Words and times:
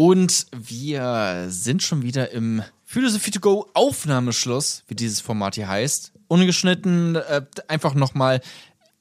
Und 0.00 0.46
wir 0.52 1.48
sind 1.50 1.82
schon 1.82 2.00
wieder 2.00 2.30
im 2.30 2.62
Philosophie 2.86 3.32
to 3.32 3.38
Go 3.38 3.68
Aufnahmeschluss, 3.74 4.82
wie 4.88 4.94
dieses 4.94 5.20
Format 5.20 5.56
hier 5.56 5.68
heißt. 5.68 6.12
Ungeschnitten, 6.26 7.16
äh, 7.16 7.42
einfach 7.68 7.92
nochmal 7.92 8.40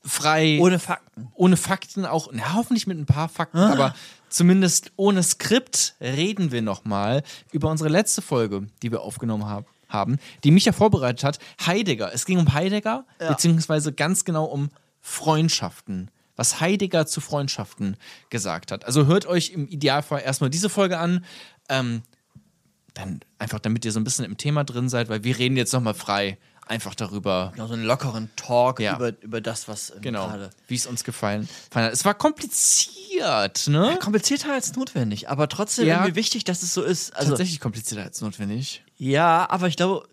frei. 0.03 0.59
Ohne 0.59 0.77
Fakten. 0.77 1.29
Ohne 1.35 1.55
Fakten 1.55 2.05
auch. 2.05 2.27
Na, 2.33 2.53
hoffentlich 2.55 2.85
mit 2.85 2.97
ein 2.97 3.05
paar 3.05 3.29
Fakten, 3.29 3.59
Ah. 3.59 3.71
aber 3.71 3.95
zumindest 4.27 4.91
ohne 4.97 5.23
Skript 5.23 5.95
reden 6.01 6.51
wir 6.51 6.61
nochmal 6.61 7.23
über 7.53 7.69
unsere 7.71 7.89
letzte 7.89 8.21
Folge, 8.21 8.67
die 8.81 8.91
wir 8.91 8.99
aufgenommen 8.99 9.45
haben. 9.45 9.65
Haben, 9.87 10.17
die 10.43 10.51
mich 10.51 10.65
ja 10.65 10.73
vorbereitet 10.73 11.23
hat, 11.23 11.39
Heidegger. 11.65 12.13
Es 12.13 12.25
ging 12.25 12.39
um 12.39 12.53
Heidegger, 12.53 13.05
beziehungsweise 13.19 13.93
ganz 13.93 14.25
genau 14.25 14.43
um 14.43 14.69
Freundschaften. 14.99 16.11
Was 16.39 16.61
Heidegger 16.61 17.05
zu 17.05 17.19
Freundschaften 17.19 17.97
gesagt 18.29 18.71
hat. 18.71 18.85
Also 18.85 19.05
hört 19.07 19.25
euch 19.25 19.49
im 19.49 19.67
Idealfall 19.67 20.21
erstmal 20.21 20.49
diese 20.49 20.69
Folge 20.69 20.97
an. 20.97 21.25
Ähm, 21.67 22.01
dann 22.93 23.19
einfach, 23.39 23.59
damit 23.59 23.83
ihr 23.83 23.91
so 23.91 23.99
ein 23.99 24.03
bisschen 24.05 24.23
im 24.23 24.37
Thema 24.37 24.63
drin 24.63 24.87
seid, 24.87 25.09
weil 25.09 25.23
wir 25.25 25.37
reden 25.37 25.57
jetzt 25.57 25.73
nochmal 25.73 25.93
frei 25.93 26.37
einfach 26.65 26.95
darüber, 26.95 27.51
Genau, 27.55 27.67
so 27.67 27.73
einen 27.73 27.83
lockeren 27.83 28.29
Talk 28.35 28.79
Ja. 28.79 28.95
über, 28.95 29.11
über 29.21 29.41
das, 29.41 29.67
was 29.67 29.89
ähm, 29.89 30.01
genau, 30.01 30.27
gerade. 30.27 30.49
wie 30.67 30.75
es 30.75 30.85
uns 30.87 31.03
gefallen, 31.03 31.49
hat. 31.75 31.91
Es 31.91 32.05
war 32.05 32.13
kompliziert, 32.13 33.67
ne? 33.67 33.97
Komplizierter 34.01 34.53
als 34.53 34.75
notwendig, 34.75 35.29
aber 35.29 35.49
trotzdem 35.49 35.87
Ja. 35.87 35.97
irgendwie 35.97 36.15
wichtig, 36.15 36.43
dass 36.43 36.63
es 36.63 36.73
so 36.73 36.83
ist. 36.83 37.15
Also, 37.15 37.31
Tatsächlich 37.31 37.59
komplizierter 37.59 38.05
als 38.05 38.21
notwendig. 38.21 38.83
ja, 38.97 39.49
aber 39.49 39.67
ich 39.67 39.75
glaube, 39.77 40.07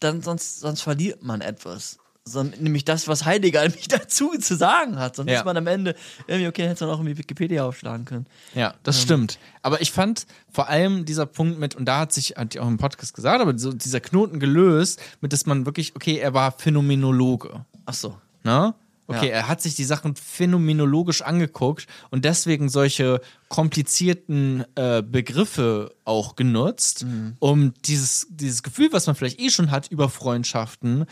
dann 0.00 0.22
sonst, 0.22 0.60
sonst 0.60 0.82
verliert 0.82 1.22
man 1.22 1.40
etwas. 1.40 1.98
So, 2.26 2.42
nämlich 2.42 2.86
das, 2.86 3.06
was 3.06 3.26
Heidegger 3.26 3.62
nämlich 3.68 3.86
dazu 3.88 4.30
zu 4.38 4.56
sagen 4.56 4.98
hat. 4.98 5.16
Sonst 5.16 5.30
Ja. 5.30 5.40
ist 5.40 5.44
man 5.44 5.56
am 5.58 5.66
Ende 5.66 5.94
irgendwie, 6.26 6.48
okay, 6.48 6.66
hätte 6.66 6.86
man 6.86 6.94
auch 6.94 6.98
irgendwie 7.00 7.18
Wikipedia 7.18 7.64
aufschlagen 7.66 8.06
können. 8.06 8.26
Ja, 8.54 8.74
das 8.82 9.02
stimmt. 9.02 9.38
Aber 9.60 9.82
ich 9.82 9.92
fand 9.92 10.26
vor 10.50 10.68
allem 10.70 11.04
dieser 11.04 11.26
Punkt 11.26 11.58
mit, 11.58 11.74
und 11.74 11.84
da 11.84 11.98
hat 12.00 12.12
sich, 12.14 12.30
hat 12.36 12.54
die 12.54 12.60
auch 12.60 12.68
im 12.68 12.78
Podcast 12.78 13.12
gesagt, 13.14 13.42
aber 13.42 13.58
so 13.58 13.72
dieser 13.72 14.00
Knoten 14.00 14.40
gelöst, 14.40 15.00
mit 15.20 15.34
dass 15.34 15.44
man 15.44 15.66
wirklich, 15.66 15.94
okay, 15.96 16.16
er 16.16 16.32
war 16.32 16.52
Phänomenologe. 16.52 17.66
Ach 17.84 17.92
so. 17.94 18.16
Ne? 18.42 18.74
Okay, 19.06 19.26
Ja. 19.28 19.32
er 19.34 19.48
hat 19.48 19.60
sich 19.60 19.74
die 19.74 19.84
Sachen 19.84 20.16
phänomenologisch 20.16 21.20
angeguckt 21.20 21.86
und 22.10 22.24
deswegen 22.24 22.70
solche 22.70 23.20
komplizierten 23.50 24.64
äh, 24.76 25.02
Begriffe 25.02 25.92
auch 26.06 26.36
genutzt, 26.36 27.04
um 27.38 27.74
dieses, 27.84 28.26
dieses 28.30 28.62
Gefühl, 28.62 28.88
was 28.92 29.06
man 29.06 29.14
vielleicht 29.14 29.40
eh 29.40 29.50
schon 29.50 29.70
hat 29.70 29.88
über 29.90 30.08
Freundschaften, 30.08 31.04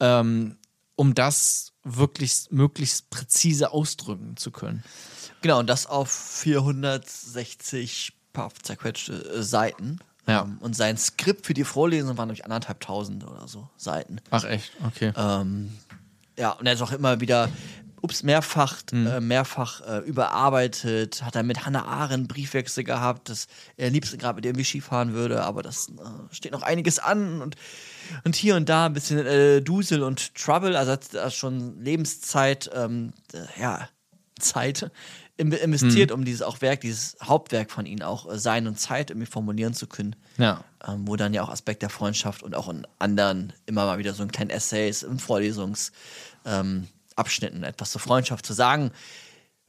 ähm, 0.00 0.56
um 0.94 1.14
das 1.14 1.72
wirklich 1.84 2.46
möglichst 2.50 3.10
präzise 3.10 3.72
ausdrücken 3.72 4.36
zu 4.36 4.50
können. 4.50 4.82
Genau, 5.42 5.60
und 5.60 5.68
das 5.68 5.86
auf 5.86 6.10
460 6.10 8.14
paar 8.32 8.50
zerquetschte 8.62 9.12
äh, 9.12 9.42
Seiten. 9.42 10.00
Ja. 10.26 10.42
Ähm, 10.42 10.58
und 10.60 10.74
sein 10.74 10.96
Skript 10.96 11.46
für 11.46 11.54
die 11.54 11.64
Vorlesung 11.64 12.18
waren 12.18 12.28
nämlich 12.28 12.44
anderthalb 12.44 12.80
tausend 12.80 13.24
oder 13.24 13.46
so 13.46 13.68
Seiten. 13.76 14.20
Ach 14.30 14.44
echt, 14.44 14.72
okay. 14.84 15.12
Ähm, 15.16 15.72
ja, 16.36 16.52
und 16.52 16.66
er 16.66 16.74
ist 16.74 16.82
auch 16.82 16.92
immer 16.92 17.20
wieder, 17.20 17.48
ups, 18.02 18.22
mehrfach, 18.22 18.76
Mhm. 18.92 19.06
äh, 19.06 19.20
mehrfach 19.20 19.80
äh, 19.86 19.98
überarbeitet, 19.98 21.22
hat 21.22 21.34
er 21.36 21.42
mit 21.42 21.64
Hannah 21.66 21.84
Arendt 21.86 22.28
Briefwechsel 22.28 22.84
gehabt, 22.84 23.28
dass 23.28 23.46
er 23.76 23.90
liebsten 23.90 24.18
gerade 24.18 24.36
mit 24.36 24.44
ihr 24.44 24.50
irgendwie 24.50 24.64
Skifahren 24.64 25.12
würde, 25.12 25.42
aber 25.42 25.62
das 25.62 25.88
äh, 25.88 26.34
steht 26.34 26.52
noch 26.52 26.62
einiges 26.62 26.98
an 26.98 27.40
und, 27.42 27.56
und 28.24 28.36
hier 28.36 28.56
und 28.56 28.68
da 28.68 28.86
ein 28.86 28.92
bisschen 28.92 29.18
äh, 29.26 29.60
Dusel 29.62 30.02
und 30.02 30.34
Trouble, 30.34 30.76
also 30.76 30.92
hat 30.92 31.14
er 31.14 31.30
schon 31.30 31.82
Lebenszeit, 31.82 32.70
ähm, 32.74 33.12
äh, 33.32 33.60
ja, 33.60 33.88
Zeit 34.38 34.90
investiert, 35.38 36.10
Mhm. 36.10 36.16
um 36.16 36.24
dieses 36.24 36.42
auch 36.42 36.60
Werk, 36.62 36.80
dieses 36.80 37.16
Hauptwerk 37.22 37.70
von 37.70 37.84
ihm 37.86 38.00
auch 38.02 38.30
äh, 38.30 38.38
Sein 38.38 38.66
und 38.66 38.78
Zeit 38.80 39.10
irgendwie 39.10 39.26
formulieren 39.26 39.74
zu 39.74 39.86
können 39.86 40.16
ja. 40.38 40.62
ähm, 40.86 41.06
wo 41.06 41.16
dann 41.16 41.34
ja 41.34 41.42
auch 41.42 41.48
Aspekt 41.50 41.82
der 41.82 41.90
Freundschaft 41.90 42.42
und 42.42 42.54
auch 42.54 42.68
in 42.70 42.86
anderen 42.98 43.52
immer 43.66 43.84
mal 43.86 43.98
wieder 43.98 44.14
so 44.14 44.22
in 44.22 44.30
kleinen 44.32 44.50
Essays, 44.50 45.02
in 45.02 45.18
Vorlesungsabschnitten 45.18 45.96
ähm, 46.46 46.88
Abschnitten 47.16 47.64
etwas 47.64 47.90
zur 47.90 48.00
Freundschaft 48.00 48.46
zu 48.46 48.52
sagen 48.52 48.90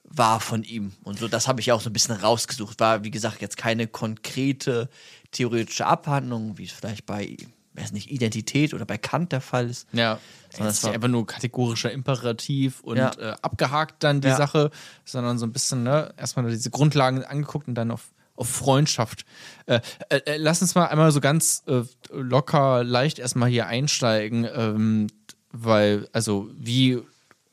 war 0.09 0.39
von 0.39 0.63
ihm. 0.63 0.93
Und 1.03 1.19
so, 1.19 1.27
das 1.27 1.47
habe 1.49 1.59
ich 1.59 1.65
ja 1.67 1.73
auch 1.73 1.81
so 1.81 1.89
ein 1.89 1.93
bisschen 1.93 2.15
rausgesucht. 2.15 2.79
War, 2.79 3.03
wie 3.03 3.11
gesagt, 3.11 3.41
jetzt 3.41 3.57
keine 3.57 3.87
konkrete 3.87 4.89
theoretische 5.31 5.85
Abhandlung, 5.85 6.57
wie 6.57 6.63
es 6.63 6.71
vielleicht 6.71 7.05
bei, 7.05 7.35
weiß 7.73 7.91
nicht, 7.91 8.09
Identität 8.09 8.73
oder 8.73 8.85
bei 8.85 8.97
Kant 8.97 9.33
der 9.33 9.41
Fall 9.41 9.69
ist. 9.69 9.85
Ja, 9.91 10.19
Sondern 10.51 10.69
es 10.71 10.77
ist 10.77 10.83
war- 10.85 10.93
einfach 10.93 11.09
nur 11.09 11.27
kategorischer 11.27 11.91
Imperativ 11.91 12.79
und 12.81 12.95
Ja. 12.97 13.11
äh, 13.19 13.35
abgehakt 13.41 14.01
dann 14.03 14.21
die 14.21 14.29
Ja. 14.29 14.37
Sache, 14.37 14.71
sondern 15.03 15.37
so 15.39 15.45
ein 15.45 15.51
bisschen, 15.51 15.83
ne, 15.83 16.13
erstmal 16.15 16.49
diese 16.49 16.69
Grundlagen 16.69 17.25
angeguckt 17.25 17.67
und 17.67 17.75
dann 17.75 17.91
auf, 17.91 18.05
auf 18.37 18.47
Freundschaft. 18.49 19.25
Äh, 19.65 19.81
äh, 20.07 20.19
äh, 20.25 20.37
lass 20.37 20.61
uns 20.61 20.73
mal 20.73 20.85
einmal 20.85 21.11
so 21.11 21.19
ganz 21.19 21.63
äh, 21.67 21.81
locker, 22.13 22.85
leicht 22.85 23.19
erstmal 23.19 23.49
hier 23.49 23.67
einsteigen, 23.67 24.47
ähm, 24.55 25.07
weil, 25.51 26.07
also, 26.13 26.49
wie 26.57 26.99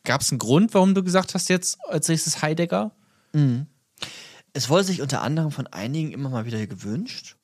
gab 0.04 0.20
es 0.20 0.30
einen 0.30 0.38
Grund, 0.38 0.74
warum 0.74 0.94
du 0.94 1.02
gesagt 1.02 1.34
hast 1.34 1.48
jetzt 1.48 1.78
als 1.88 2.08
nächstes 2.08 2.42
Heidegger? 2.42 2.92
Es 4.52 4.68
wurde 4.68 4.84
sich 4.84 5.02
unter 5.02 5.22
anderem 5.22 5.50
von 5.50 5.66
einigen 5.66 6.12
immer 6.12 6.28
mal 6.28 6.46
wieder 6.46 6.64
gewünscht. 6.66 7.36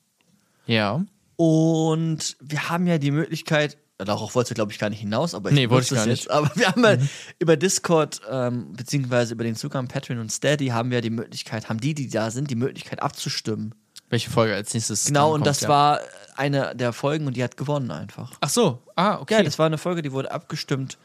Ja. 0.67 1.05
Und 1.37 2.37
wir 2.41 2.69
haben 2.69 2.87
ja 2.87 2.99
die 2.99 3.11
Möglichkeit, 3.11 3.79
darauf 3.99 4.35
wollte 4.35 4.53
ich 4.53 4.55
glaube 4.55 4.73
ich 4.73 4.79
gar 4.79 4.91
nicht 4.91 5.01
hinaus, 5.01 5.35
aber 5.35 5.49
ich 5.49 5.57
Nee, 5.57 5.71
wollte 5.71 5.87
ich 5.87 5.93
es 5.93 5.97
gar 5.97 6.07
jetzt. 6.07 6.31
Aber 6.31 6.51
wir 6.55 6.69
haben 6.69 6.85
ja 6.85 6.97
über 7.39 7.57
Discord, 7.57 8.21
ähm, 8.31 8.73
beziehungsweise 8.75 9.35
über 9.35 9.45
den 9.45 9.57
Zugang 9.57 9.89
Patreon 9.89 10.21
und 10.21 10.31
Steady, 10.31 10.69
haben 10.69 10.91
wir 10.91 11.01
die 11.01 11.11
Möglichkeit, 11.11 11.69
haben 11.69 11.81
die, 11.81 11.95
die 11.95 12.09
da 12.09 12.31
sind, 12.31 12.51
die 12.51 12.57
Möglichkeit 12.57 13.03
abzustimmen. 13.03 13.75
Welche 14.11 14.31
Folge 14.31 14.55
als 14.55 14.75
nächstes? 14.75 15.07
Genau, 15.07 15.29
und 15.29 15.41
kommt, 15.41 15.47
das 15.47 15.63
ja. 15.63 15.69
war 15.69 16.01
eine 16.37 16.75
der 16.75 16.93
Folgen 16.93 17.27
und 17.27 17.37
die 17.37 17.45
hat 17.45 17.57
gewonnen 17.57 17.91
einfach. 17.91 18.33
Ach 18.41 18.49
so, 18.49 18.83
ah, 18.97 19.19
okay. 19.21 19.35
Ja, 19.35 19.43
das 19.43 19.59
war 19.59 19.67
eine 19.67 19.79
Folge, 19.79 20.03
die 20.03 20.13
wurde 20.13 20.31
abgestimmt. 20.31 20.99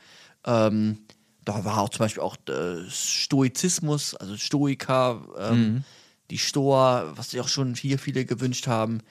Ähm, 0.45 1.04
da 1.45 1.63
war 1.63 1.79
auch 1.79 1.89
zum 1.89 1.99
Beispiel 1.99 2.23
auch 2.23 2.35
äh, 2.49 2.89
Stoizismus, 2.89 4.15
also 4.15 4.35
Stoiker, 4.37 5.21
ähm, 5.37 5.57
Mhm. 5.75 5.83
die 6.31 6.37
Stoa, 6.37 7.13
was 7.15 7.31
sich 7.31 7.39
auch 7.39 7.47
schon 7.47 7.75
viele, 7.75 7.97
viele 7.97 8.25
gewünscht 8.25 8.67
haben. 8.67 9.01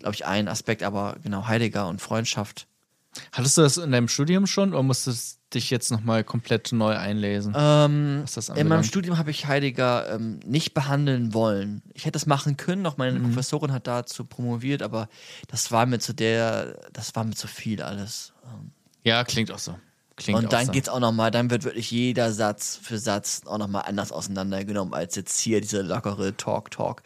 Glaube 0.00 0.14
ich, 0.14 0.26
ein 0.26 0.48
Aspekt, 0.48 0.82
aber 0.82 1.16
genau, 1.22 1.46
Heidegger 1.46 1.86
und 1.88 2.00
Freundschaft. 2.00 2.66
Hattest 3.30 3.56
du 3.56 3.62
das 3.62 3.76
in 3.76 3.92
deinem 3.92 4.08
Studium 4.08 4.48
schon 4.48 4.70
oder 4.70 4.82
musstest 4.82 5.38
du 5.50 5.58
dich 5.58 5.70
jetzt 5.70 5.92
nochmal 5.92 6.24
komplett 6.24 6.72
neu 6.72 6.96
einlesen? 6.96 7.54
Ähm, 7.56 8.24
in 8.56 8.66
meinem? 8.66 8.82
Studium 8.82 9.18
habe 9.18 9.30
ich 9.30 9.46
Heidegger 9.46 10.12
ähm, 10.12 10.40
nicht 10.44 10.74
behandeln 10.74 11.32
wollen. 11.32 11.82
Ich 11.94 12.06
hätte 12.06 12.12
das 12.14 12.26
machen 12.26 12.56
können, 12.56 12.84
auch 12.86 12.94
Mhm. 12.94 12.98
meine 12.98 13.20
Professorin 13.20 13.70
hat 13.72 13.86
dazu 13.86 14.24
promoviert, 14.24 14.82
aber 14.82 15.08
das 15.46 15.70
war 15.70 15.86
mir 15.86 16.00
zu 16.00 16.12
der, 16.12 16.76
das 16.92 17.14
war 17.14 17.22
mir 17.22 17.34
zu 17.36 17.46
viel 17.46 17.80
alles. 17.82 18.32
Ähm, 18.44 18.72
Ja, 19.04 19.22
klingt 19.22 19.52
auch 19.52 19.60
so. 19.60 19.78
Klingt 20.16 20.38
und 20.38 20.52
dann 20.52 20.66
so. 20.66 20.72
geht's 20.72 20.88
auch 20.88 21.00
nochmal, 21.00 21.32
dann 21.32 21.50
wird 21.50 21.64
wirklich 21.64 21.90
jeder 21.90 22.32
Satz 22.32 22.78
für 22.80 22.98
Satz 22.98 23.42
auch 23.46 23.58
nochmal 23.58 23.82
anders 23.86 24.12
auseinandergenommen 24.12 24.94
als 24.94 25.16
jetzt 25.16 25.40
hier 25.40 25.60
diese 25.60 25.82
lockere 25.82 26.36
Talk-Talk. 26.36 27.02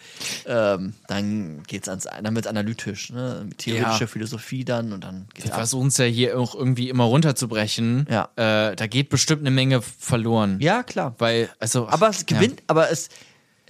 Ähm, 0.47 0.93
dann 1.07 1.63
geht's 1.63 1.89
ans, 1.89 2.07
dann 2.23 2.35
wird's 2.35 2.47
analytisch, 2.47 3.11
ne? 3.11 3.49
Theoretische 3.57 4.05
Ja. 4.05 4.07
Philosophie 4.07 4.65
dann 4.65 4.93
und 4.93 5.05
dann 5.05 5.27
geht's 5.33 5.49
Wir 5.49 5.55
versuchen 5.55 5.89
es 5.89 5.97
ja 5.97 6.05
hier 6.05 6.39
auch 6.39 6.55
irgendwie 6.55 6.91
immer 6.91 7.05
runterzubrechen. 7.05 8.07
Ja. 8.11 8.29
Äh, 8.37 8.77
da 8.77 8.87
geht 8.87 9.09
bestimmt 9.09 9.41
eine 9.41 9.53
Menge 9.53 9.81
verloren. 9.81 10.59
Ja, 10.61 10.83
klar. 10.83 11.15
Weil, 11.17 11.49
also. 11.59 11.89
Aber 11.89 12.11
es 12.11 12.27
ja. 12.29 12.37
gewinnt, 12.37 12.63
aber 12.67 12.91
es, 12.91 13.09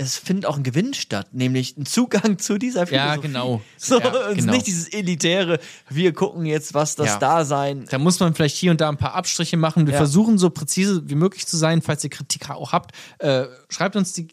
es 0.00 0.16
findet 0.16 0.46
auch 0.46 0.56
ein 0.56 0.62
Gewinn 0.62 0.94
statt, 0.94 1.28
nämlich 1.32 1.76
ein 1.76 1.84
Zugang 1.84 2.38
zu 2.38 2.56
dieser 2.56 2.86
Philosophie. 2.86 3.14
Ja, 3.14 3.16
genau. 3.16 3.60
So, 3.76 3.98
Ja, 4.00 4.32
genau. 4.32 4.52
nicht 4.52 4.66
dieses 4.68 4.88
elitäre, 4.88 5.58
wir 5.88 6.12
gucken 6.12 6.46
jetzt, 6.46 6.72
was 6.72 6.94
das 6.94 7.08
Ja. 7.08 7.18
Dasein. 7.18 7.84
Da 7.90 7.98
muss 7.98 8.20
man 8.20 8.32
vielleicht 8.34 8.56
hier 8.56 8.70
und 8.70 8.80
da 8.80 8.88
ein 8.88 8.96
paar 8.96 9.14
Abstriche 9.14 9.56
machen. 9.56 9.86
Wir 9.86 9.94
Ja. 9.94 9.98
versuchen 9.98 10.38
so 10.38 10.50
präzise 10.50 11.02
wie 11.10 11.16
möglich 11.16 11.46
zu 11.48 11.56
sein. 11.56 11.82
Falls 11.82 12.04
ihr 12.04 12.10
Kritik 12.10 12.48
auch 12.48 12.72
habt, 12.72 12.94
äh, 13.18 13.46
schreibt 13.68 13.96
uns 13.96 14.12
die 14.12 14.28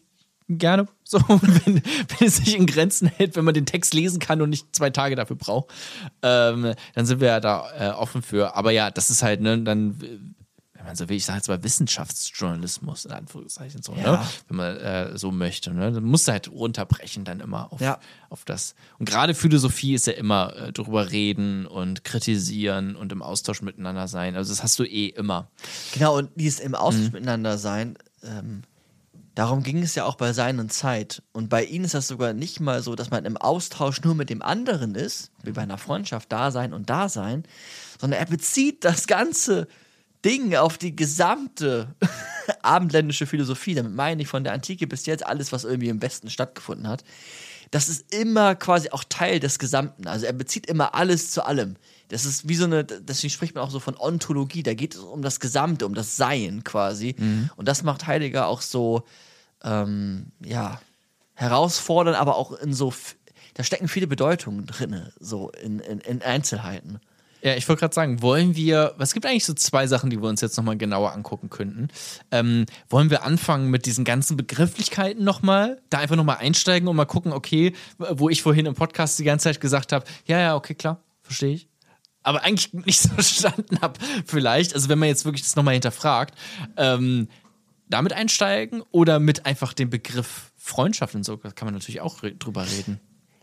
gerne 0.48 0.86
so, 1.02 1.18
wenn, 1.28 1.82
wenn 1.82 2.28
es 2.28 2.36
sich 2.36 2.56
in 2.56 2.66
Grenzen 2.66 3.08
hält, 3.08 3.34
wenn 3.34 3.44
man 3.44 3.54
den 3.54 3.66
Text 3.66 3.92
lesen 3.92 4.20
kann 4.20 4.40
und 4.42 4.50
nicht 4.50 4.74
zwei 4.74 4.90
Tage 4.90 5.16
dafür 5.16 5.34
braucht, 5.36 5.72
ähm, 6.22 6.74
dann 6.94 7.06
sind 7.06 7.20
wir 7.20 7.26
ja 7.28 7.40
da 7.40 7.64
äh, 7.76 7.90
offen 7.90 8.22
für. 8.22 8.54
Aber 8.54 8.70
ja, 8.70 8.92
das 8.92 9.10
ist 9.10 9.22
halt, 9.24 9.40
ne, 9.40 9.58
dann, 9.62 9.98
wenn 10.86 10.90
man 10.90 10.96
so 10.96 11.08
will, 11.08 11.16
ich 11.16 11.24
sage 11.24 11.38
jetzt 11.38 11.48
mal 11.48 11.62
Wissenschaftsjournalismus, 11.64 13.04
in 13.06 13.10
Anführungszeichen 13.12 13.82
so, 13.82 13.92
ne? 13.94 14.02
Ja. 14.02 14.26
wenn 14.48 14.56
man 14.56 14.76
äh, 14.76 15.18
so 15.18 15.32
möchte. 15.32 15.72
Ne? 15.72 15.90
Dann 15.92 16.04
musst 16.04 16.28
du 16.28 16.32
halt 16.32 16.48
runterbrechen 16.50 17.24
dann 17.24 17.40
immer 17.40 17.72
auf, 17.72 17.80
Ja. 17.80 17.98
auf 18.30 18.44
das. 18.44 18.74
Und 18.98 19.08
gerade 19.08 19.34
Philosophie 19.34 19.94
ist 19.94 20.06
ja 20.06 20.12
immer 20.12 20.54
äh, 20.56 20.72
drüber 20.72 21.10
reden 21.10 21.66
und 21.66 22.04
kritisieren 22.04 22.94
und 22.96 23.10
im 23.12 23.22
Austausch 23.22 23.62
miteinander 23.62 24.06
sein. 24.08 24.36
Also 24.36 24.52
das 24.52 24.62
hast 24.62 24.78
du 24.78 24.84
eh 24.84 25.08
immer. 25.08 25.48
Genau, 25.92 26.16
und 26.16 26.30
dieses 26.36 26.60
im 26.60 26.70
Mhm. 26.70 26.74
Austausch 26.76 27.12
miteinander 27.12 27.58
sein, 27.58 27.98
ähm, 28.22 28.62
darum 29.34 29.62
ging 29.62 29.82
es 29.82 29.94
ja 29.96 30.04
auch 30.04 30.14
bei 30.14 30.32
Sein 30.32 30.60
und 30.60 30.72
Zeit. 30.72 31.22
Und 31.32 31.48
bei 31.48 31.64
ihnen 31.64 31.84
ist 31.84 31.94
das 31.94 32.08
sogar 32.08 32.32
nicht 32.32 32.60
mal 32.60 32.82
so, 32.82 32.94
dass 32.94 33.10
man 33.10 33.24
im 33.24 33.36
Austausch 33.36 34.02
nur 34.02 34.14
mit 34.14 34.30
dem 34.30 34.40
anderen 34.42 34.94
ist, 34.94 35.30
wie 35.42 35.52
bei 35.52 35.62
einer 35.62 35.78
Freundschaft, 35.78 36.30
Dasein 36.32 36.72
und 36.72 36.88
Dasein, 36.90 37.44
sondern 38.00 38.20
er 38.20 38.26
bezieht 38.26 38.84
das 38.84 39.06
ganze 39.06 39.66
Ding 40.26 40.54
auf 40.56 40.76
die 40.76 40.96
gesamte 40.96 41.94
abendländische 42.62 43.26
Philosophie. 43.26 43.74
Damit 43.74 43.94
meine 43.94 44.22
ich 44.22 44.28
von 44.28 44.44
der 44.44 44.52
Antike 44.52 44.86
bis 44.86 45.06
jetzt 45.06 45.24
alles, 45.24 45.52
was 45.52 45.64
irgendwie 45.64 45.88
im 45.88 46.02
Westen 46.02 46.30
stattgefunden 46.30 46.88
hat. 46.88 47.04
das 47.70 47.88
ist 47.88 48.12
immer 48.14 48.54
quasi 48.54 48.90
auch 48.90 49.04
Teil 49.04 49.40
des 49.40 49.58
Gesamten. 49.58 50.06
Also 50.06 50.26
er 50.26 50.32
bezieht 50.32 50.66
immer 50.66 50.94
alles 50.94 51.30
zu 51.30 51.44
allem. 51.46 51.76
Das 52.08 52.24
ist 52.24 52.48
wie 52.48 52.54
so 52.54 52.64
eine, 52.64 52.84
deswegen 52.84 53.30
spricht 53.30 53.54
man 53.54 53.64
auch 53.64 53.70
so 53.70 53.80
von 53.80 53.96
Ontologie. 53.96 54.62
Da 54.62 54.74
geht 54.74 54.94
es 54.94 55.00
um 55.00 55.22
das 55.22 55.40
Gesamte, 55.40 55.86
um 55.86 55.94
das 55.94 56.16
Sein 56.16 56.62
quasi. 56.64 57.14
Und 57.56 57.66
das 57.68 57.82
macht 57.82 58.06
Heidegger 58.06 58.46
auch 58.46 58.62
so, 58.62 59.04
ähm, 59.64 60.26
ja, 60.44 60.80
herausfordernd, 61.34 62.18
aber 62.18 62.36
auch 62.36 62.52
in 62.52 62.72
so, 62.72 62.92
da 63.54 63.62
stecken 63.62 63.88
viele 63.88 64.06
Bedeutungen 64.06 64.66
drin, 64.66 65.08
so 65.20 65.50
in, 65.50 65.80
in, 65.80 66.00
in 66.00 66.22
Einzelheiten. 66.22 67.00
Ja, 67.46 67.54
ich 67.54 67.68
wollte 67.68 67.78
gerade 67.78 67.94
sagen, 67.94 68.22
wollen 68.22 68.56
wir, 68.56 68.96
es 68.98 69.14
gibt 69.14 69.24
eigentlich 69.24 69.44
so 69.44 69.54
zwei 69.54 69.86
Sachen, 69.86 70.10
die 70.10 70.20
wir 70.20 70.28
uns 70.28 70.40
jetzt 70.40 70.56
nochmal 70.56 70.76
genauer 70.76 71.12
angucken 71.12 71.48
könnten. 71.48 71.86
Ähm, 72.32 72.66
wollen 72.88 73.08
wir 73.08 73.22
anfangen 73.22 73.70
mit 73.70 73.86
diesen 73.86 74.04
ganzen 74.04 74.36
Begrifflichkeiten 74.36 75.22
nochmal, 75.22 75.80
da 75.88 75.98
einfach 75.98 76.16
nochmal 76.16 76.38
einsteigen 76.38 76.88
und 76.88 76.96
mal 76.96 77.04
gucken, 77.04 77.32
okay, 77.32 77.72
wo 77.98 78.28
ich 78.30 78.42
vorhin 78.42 78.66
im 78.66 78.74
Podcast 78.74 79.16
die 79.20 79.22
ganze 79.22 79.44
Zeit 79.44 79.60
gesagt 79.60 79.92
habe, 79.92 80.04
ja, 80.24 80.40
ja, 80.40 80.56
okay, 80.56 80.74
klar, 80.74 81.04
verstehe 81.22 81.54
ich. 81.54 81.68
Aber 82.24 82.42
eigentlich 82.42 82.72
nicht 82.84 82.98
so 82.98 83.10
verstanden 83.10 83.80
habe, 83.80 84.00
vielleicht, 84.26 84.74
also 84.74 84.88
wenn 84.88 84.98
man 84.98 85.06
jetzt 85.06 85.24
wirklich 85.24 85.42
das 85.42 85.54
nochmal 85.54 85.74
hinterfragt, 85.74 86.36
ähm, 86.76 87.28
damit 87.88 88.12
einsteigen 88.12 88.82
oder 88.90 89.20
mit 89.20 89.46
einfach 89.46 89.72
dem 89.72 89.88
Begriff 89.88 90.50
Freundschaft 90.56 91.14
und 91.14 91.22
so, 91.22 91.36
da 91.36 91.52
kann 91.52 91.66
man 91.66 91.74
natürlich 91.74 92.00
auch 92.00 92.18
drüber 92.22 92.66
reden. 92.68 92.98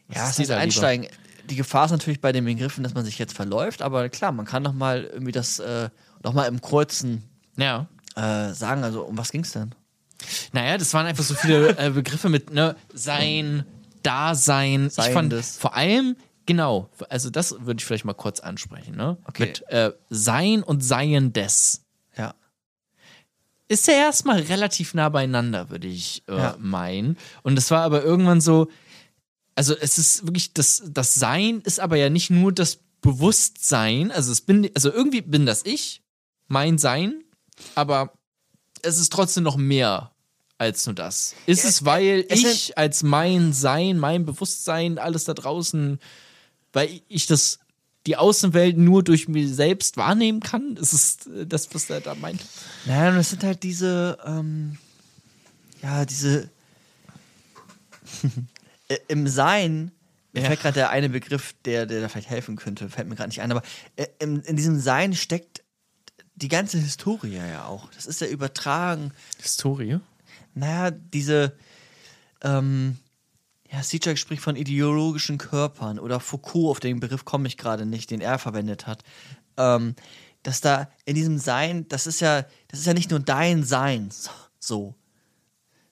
Was 0.09 0.17
Ja, 0.17 0.29
es 0.29 0.39
ist 0.39 0.49
da 0.49 0.61
lieber? 0.61 1.15
Die 1.49 1.55
Gefahr 1.55 1.85
ist 1.85 1.91
natürlich 1.91 2.21
bei 2.21 2.31
den 2.31 2.45
Begriffen, 2.45 2.83
dass 2.83 2.93
man 2.93 3.03
sich 3.05 3.17
jetzt 3.19 3.33
verläuft, 3.35 3.81
aber 3.81 4.07
klar, 4.09 4.31
man 4.31 4.45
kann 4.45 4.63
noch 4.63 4.73
mal 4.73 5.03
irgendwie 5.03 5.31
das 5.31 5.59
äh, 5.59 5.89
noch 6.23 6.33
mal 6.33 6.45
im 6.45 6.61
Kurzen 6.61 7.23
Ja. 7.57 7.87
äh, 8.15 8.53
sagen. 8.53 8.83
Also 8.83 9.03
um 9.03 9.17
was 9.17 9.31
ging's 9.31 9.51
denn? 9.51 9.75
Naja, 10.53 10.77
das 10.77 10.93
waren 10.93 11.05
einfach 11.05 11.23
so 11.23 11.35
viele 11.35 11.77
äh, 11.77 11.89
Begriffe 11.89 12.29
mit 12.29 12.51
ne, 12.51 12.75
Sein, 12.93 13.65
Dasein. 14.03 14.87
Ich 14.87 14.93
fand 14.95 15.13
Seiendes. 15.13 15.57
vor 15.57 15.75
allem, 15.75 16.15
genau, 16.45 16.89
also 17.09 17.29
das 17.29 17.55
würde 17.59 17.79
ich 17.79 17.85
vielleicht 17.85 18.05
mal 18.05 18.13
kurz 18.13 18.39
ansprechen, 18.39 18.95
ne? 18.95 19.17
Okay. 19.25 19.47
Mit 19.47 19.63
äh, 19.69 19.91
Sein 20.09 20.63
und 20.63 20.81
Seiendes. 20.83 21.83
Ja. 22.17 22.33
Ist 23.67 23.87
ja 23.87 23.93
erstmal 23.95 24.39
relativ 24.41 24.93
nah 24.93 25.09
beieinander, 25.09 25.69
würde 25.69 25.87
ich 25.87 26.23
äh, 26.27 26.37
Ja. 26.37 26.55
meinen. 26.59 27.17
Und 27.41 27.57
es 27.57 27.71
war 27.71 27.81
aber 27.81 28.03
irgendwann 28.03 28.39
so, 28.41 28.69
also 29.55 29.75
es 29.75 29.97
ist 29.97 30.25
wirklich, 30.25 30.53
das, 30.53 30.83
das 30.87 31.15
Sein 31.15 31.61
ist 31.61 31.79
aber 31.79 31.97
ja 31.97 32.09
nicht 32.09 32.29
nur 32.29 32.51
das 32.51 32.79
Bewusstsein, 33.01 34.11
also 34.11 34.31
es 34.31 34.41
bin, 34.41 34.69
also 34.73 34.91
irgendwie 34.91 35.21
bin 35.21 35.45
das 35.45 35.65
ich, 35.65 36.01
mein 36.47 36.77
Sein, 36.77 37.23
aber 37.75 38.13
es 38.81 38.99
ist 38.99 39.11
trotzdem 39.11 39.43
noch 39.43 39.57
mehr 39.57 40.11
als 40.57 40.85
nur 40.85 40.95
das. 40.95 41.35
Ist 41.45 41.63
Ja, 41.63 41.69
es, 41.69 41.85
weil 41.85 42.25
es 42.29 42.43
ich 42.43 42.77
als 42.77 43.03
mein 43.03 43.53
Sein, 43.53 43.99
mein 43.99 44.25
Bewusstsein, 44.25 44.97
alles 44.97 45.25
da 45.25 45.33
draußen, 45.33 45.99
weil 46.71 47.01
ich 47.07 47.27
das, 47.27 47.59
die 48.07 48.15
Außenwelt 48.15 48.77
nur 48.77 49.03
durch 49.03 49.27
mich 49.27 49.53
selbst 49.53 49.97
wahrnehmen 49.97 50.39
kann? 50.39 50.77
Ist 50.77 50.93
es 50.93 51.17
das, 51.47 51.73
was 51.73 51.89
er 51.89 52.01
da 52.01 52.15
meint? 52.15 52.43
Naja, 52.85 53.11
und 53.11 53.17
es 53.17 53.29
sind 53.31 53.43
halt 53.43 53.63
diese, 53.63 54.17
ähm, 54.25 54.77
ja, 55.81 56.05
diese 56.05 56.49
Äh, 58.93 58.99
im 59.07 59.27
Sein, 59.27 59.91
mir 60.31 60.41
Ja. 60.41 60.47
fällt 60.47 60.61
gerade 60.61 60.73
der 60.75 60.89
eine 60.89 61.09
Begriff, 61.09 61.53
der, 61.65 61.85
der 61.85 62.01
da 62.01 62.09
vielleicht 62.09 62.29
helfen 62.29 62.55
könnte, 62.55 62.89
fällt 62.89 63.07
mir 63.07 63.15
gerade 63.15 63.29
nicht 63.29 63.41
ein, 63.41 63.51
aber 63.51 63.61
äh, 63.95 64.07
im, 64.19 64.41
in 64.41 64.55
diesem 64.55 64.79
Sein 64.79 65.13
steckt 65.13 65.63
die 66.35 66.47
ganze 66.47 66.77
Historie 66.79 67.35
ja 67.35 67.65
auch. 67.65 67.91
Das 67.91 68.05
ist 68.05 68.19
ja 68.21 68.27
übertragen. 68.27 69.11
Historie? 69.39 69.99
Naja, 70.55 70.91
diese, 70.91 71.55
ähm, 72.41 72.97
ja, 73.71 73.83
Sijak 73.83 74.17
spricht 74.17 74.41
von 74.41 74.55
ideologischen 74.55 75.37
Körpern 75.37 75.99
oder 75.99 76.19
Foucault, 76.19 76.71
auf 76.71 76.79
den 76.79 76.99
Begriff 76.99 77.25
komme 77.25 77.47
ich 77.47 77.57
gerade 77.57 77.85
nicht, 77.85 78.09
den 78.11 78.21
er 78.21 78.39
verwendet 78.39 78.87
hat. 78.87 79.03
Ähm, 79.57 79.95
dass 80.41 80.59
da 80.61 80.89
in 81.05 81.15
diesem 81.15 81.37
Sein, 81.37 81.87
das 81.87 82.05
ist 82.07 82.19
ja, 82.19 82.43
das 82.67 82.79
ist 82.79 82.85
ja 82.85 82.93
nicht 82.93 83.11
nur 83.11 83.19
dein 83.19 83.63
Sein, 83.63 84.09
so, 84.59 84.95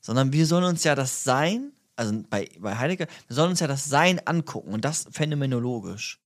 sondern 0.02 0.34
wir 0.34 0.46
sollen 0.46 0.66
uns 0.66 0.84
ja 0.84 0.96
das 0.96 1.24
Sein, 1.24 1.72
also 1.96 2.24
bei, 2.30 2.50
bei 2.60 2.78
Heidegger, 2.78 3.08
wir 3.28 3.36
sollen 3.36 3.52
uns 3.52 3.60
ja 3.60 3.68
das 3.68 3.86
Sein 3.86 4.26
angucken 4.26 4.74
und 4.74 4.86
das 4.86 5.08
phänomenologisch. 5.12 6.20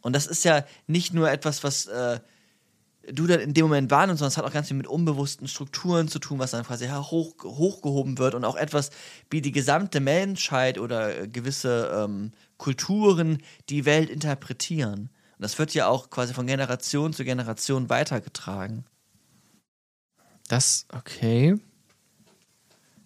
Und 0.00 0.14
das 0.14 0.26
ist 0.26 0.44
ja 0.44 0.64
nicht 0.86 1.14
nur 1.14 1.30
etwas, 1.30 1.64
was 1.64 1.86
äh, 1.86 2.20
du 3.12 3.26
dann 3.26 3.40
in 3.40 3.54
dem 3.54 3.66
Moment 3.66 3.90
wahrnimmst, 3.90 4.18
sondern 4.18 4.32
es 4.32 4.36
hat 4.36 4.44
auch 4.44 4.52
ganz 4.52 4.68
viel 4.68 4.76
mit 4.76 4.86
unbewussten 4.86 5.48
Strukturen 5.48 6.08
zu 6.08 6.18
tun, 6.18 6.38
was 6.38 6.52
dann 6.52 6.64
quasi 6.64 6.88
hoch, 6.88 7.34
hochgehoben 7.42 8.18
wird 8.18 8.34
und 8.34 8.44
auch 8.44 8.56
etwas, 8.56 8.90
wie 9.30 9.40
die 9.40 9.52
gesamte 9.52 10.00
Menschheit 10.00 10.78
oder 10.78 11.22
äh, 11.22 11.28
gewisse 11.28 11.90
ähm, 11.94 12.32
Kulturen 12.58 13.42
die 13.68 13.84
Welt 13.84 14.10
interpretieren. 14.10 15.10
Und 15.36 15.42
das 15.42 15.58
wird 15.58 15.74
ja 15.74 15.86
auch 15.88 16.10
quasi 16.10 16.34
von 16.34 16.46
Generation 16.46 17.12
zu 17.12 17.24
Generation 17.24 17.88
weitergetragen. 17.88 18.84
Das, 20.48 20.86
okay. 20.92 21.56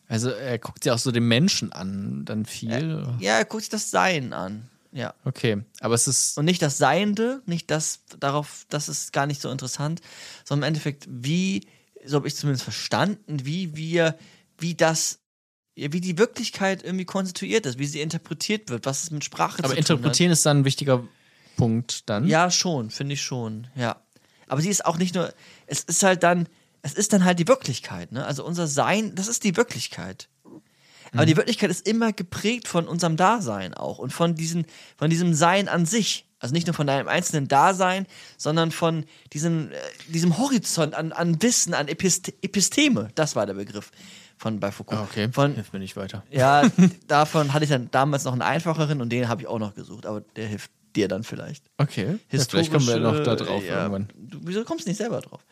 Also 0.09 0.31
er 0.31 0.59
guckt 0.59 0.85
sich 0.85 0.93
auch 0.93 0.99
so 0.99 1.11
den 1.11 1.29
Menschen 1.29 1.73
an, 1.73 2.25
dann 2.25 2.47
viel. 2.47 3.07
Ja, 3.21 3.45
guck 3.45 3.61
sich 3.61 3.69
das 3.69 3.91
Sein 3.91 4.33
an. 4.33 4.69
Ja. 4.93 5.15
Okay, 5.25 5.63
aber 5.81 5.95
es 5.95 6.09
ist. 6.09 6.39
Und 6.39 6.47
nicht 6.47 6.63
das 6.63 6.79
Seiende, 6.79 7.43
nicht 7.45 7.71
das 7.71 8.01
darauf, 8.19 8.65
das 8.71 8.89
ist 8.89 9.13
gar 9.13 9.27
nicht 9.27 9.41
so 9.41 9.51
interessant, 9.51 10.01
sondern 10.45 10.65
im 10.65 10.69
Endeffekt, 10.69 11.07
wie, 11.09 11.67
so 12.07 12.17
habe 12.17 12.27
ich 12.27 12.35
zumindest 12.35 12.65
verstanden, 12.65 13.45
wie 13.45 13.77
wir, 13.77 14.19
wie 14.57 14.75
das, 14.75 15.19
ja, 15.77 15.93
wie 15.93 16.01
die 16.01 16.17
Wirklichkeit 16.17 16.83
irgendwie 16.83 17.05
konstituiert 17.05 17.67
ist, 17.67 17.79
wie 17.79 17.87
sie 17.87 18.01
interpretiert 18.01 18.71
wird, 18.71 18.87
was 18.87 19.05
es 19.05 19.11
mit 19.11 19.25
Sprache 19.25 19.59
Aber 19.59 19.69
zu 19.69 19.75
tun 19.75 19.79
interpretieren 19.79 20.33
ist 20.33 20.47
dann 20.47 20.61
ein 20.61 20.65
wichtiger 20.65 21.05
Punkt 21.57 22.09
dann. 22.09 22.25
hat. 22.25 22.31
Ja, 22.31 22.51
schon, 22.51 22.91
finde 22.91 23.13
ich 23.13 23.23
schon, 23.23 23.67
ja. 23.75 24.01
Aber 24.47 24.63
sie 24.63 24.71
ist 24.71 24.87
auch 24.87 24.97
nicht 24.97 25.15
nur, 25.15 25.33
es 25.67 25.85
ist 25.85 26.03
halt 26.03 26.23
dann, 26.23 26.49
es 26.83 26.95
ist 26.95 27.13
dann 27.13 27.25
halt 27.25 27.39
die 27.39 27.49
Wirklichkeit, 27.49 28.13
ne? 28.13 28.25
Also 28.25 28.45
unser 28.45 28.67
Sein, 28.67 29.15
das 29.15 29.29
ist 29.29 29.45
die 29.45 29.57
Wirklichkeit. 29.57 30.29
Aber 31.15 31.25
die 31.25 31.37
Wirklichkeit 31.37 31.71
ist 31.71 31.87
immer 31.87 32.13
geprägt 32.13 32.69
von 32.69 32.87
unserem 32.87 33.17
Dasein 33.17 33.73
auch 33.73 33.99
und 33.99 34.13
von, 34.13 34.35
diesen, 34.35 34.67
von 34.97 35.09
diesem 35.09 35.33
Sein 35.33 35.69
an 35.69 35.87
sich. 35.87 36.27
Also 36.39 36.53
nicht 36.53 36.67
nur 36.67 36.75
von 36.75 36.87
deinem 36.87 37.09
einzelnen 37.09 37.49
Dasein, 37.49 38.07
sondern 38.37 38.71
von 38.71 39.07
diesem, 39.33 39.73
äh, 39.73 39.75
diesem 40.09 40.39
Horizont 40.39 40.95
an, 40.95 41.13
an 41.13 41.43
Wissen, 41.43 41.75
an 41.75 41.89
Episte 41.89 42.33
Episteme. 42.43 43.09
Das 43.15 43.35
war 43.35 43.47
der 43.47 43.55
Begriff 43.55 43.91
von 44.37 44.61
bei 44.61 44.71
Foucault. 44.71 45.01
Ah, 45.01 45.09
Okay, 45.11 45.29
Von, 45.33 45.55
hilft 45.55 45.73
mir 45.73 45.81
nicht 45.81 45.97
weiter. 45.97 46.23
ja, 46.31 46.63
davon 47.09 47.53
hatte 47.55 47.65
ich 47.65 47.71
dann 47.71 47.91
damals 47.91 48.25
noch 48.25 48.33
einen 48.33 48.43
einfacheren 48.43 49.01
und 49.01 49.11
den 49.11 49.29
habe 49.29 49.43
ich 49.43 49.49
auch 49.49 49.59
noch 49.59 49.75
gesucht, 49.75 50.07
aber 50.07 50.21
der 50.37 50.47
hilft 50.47 50.71
dir 50.95 51.09
dann 51.09 51.25
vielleicht. 51.25 51.65
Okay, 51.79 52.19
ja, 52.31 52.45
vielleicht 52.45 52.71
kommen 52.71 52.87
wir 52.87 52.99
noch 52.99 53.23
da 53.25 53.35
drauf 53.35 53.65
ja, 53.65 53.79
irgendwann. 53.83 54.09
Du, 54.17 54.39
wieso 54.43 54.63
kommst 54.65 54.87
du 54.87 54.91
nicht 54.91 54.99
selber 54.99 55.21
drauf? 55.21 55.45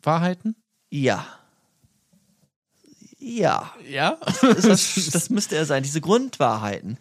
Grundwahrheiten? 0.00 0.56
Ja. 0.90 1.26
Ja. 3.18 3.74
Ja. 3.86 4.18
das, 4.40 4.94
das 5.12 5.30
müsste 5.30 5.56
er 5.56 5.66
sein. 5.66 5.82
Diese 5.82 6.00
Grundwahrheiten, 6.00 6.98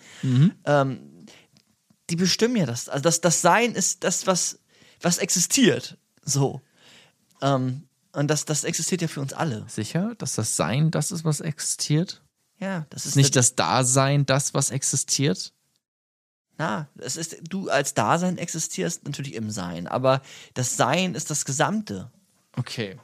ähm, 0.66 1.26
die 2.10 2.16
bestimmen 2.16 2.58
ja 2.58 2.66
das. 2.66 2.90
Also 2.90 3.04
das, 3.04 3.22
das 3.22 3.42
Sein 3.42 3.74
ist 3.74 4.04
das, 4.04 4.28
was, 4.28 4.60
was 5.02 5.18
existiert. 5.18 5.98
So. 6.24 6.62
Ähm, 7.42 7.84
und 8.12 8.28
das, 8.28 8.46
das 8.46 8.64
existiert 8.64 9.02
ja 9.02 9.08
für 9.08 9.22
uns 9.22 9.34
alle. 9.34 9.66
Sicher, 9.70 10.16
dass 10.18 10.36
das 10.36 10.56
Sein 10.56 10.92
das 10.92 11.12
ist, 11.12 11.24
was 11.24 11.40
existiert? 11.40 12.22
Ja, 12.58 12.86
das 12.90 13.06
ist 13.06 13.16
nicht 13.16 13.36
das 13.36 13.56
Dasein 13.56 14.26
das, 14.26 14.54
was 14.54 14.72
existiert? 14.72 15.54
Na, 16.58 16.90
es 16.98 17.16
ist, 17.16 17.38
du 17.48 17.70
als 17.70 17.94
Dasein 17.94 18.38
existierst 18.38 19.06
natürlich 19.06 19.36
im 19.36 19.50
Sein, 19.50 19.88
aber 19.88 20.22
das 20.56 20.76
Sein 20.76 21.16
ist 21.16 21.30
das 21.30 21.46
Gesamte. 21.46 22.12
Okay. 22.60 22.98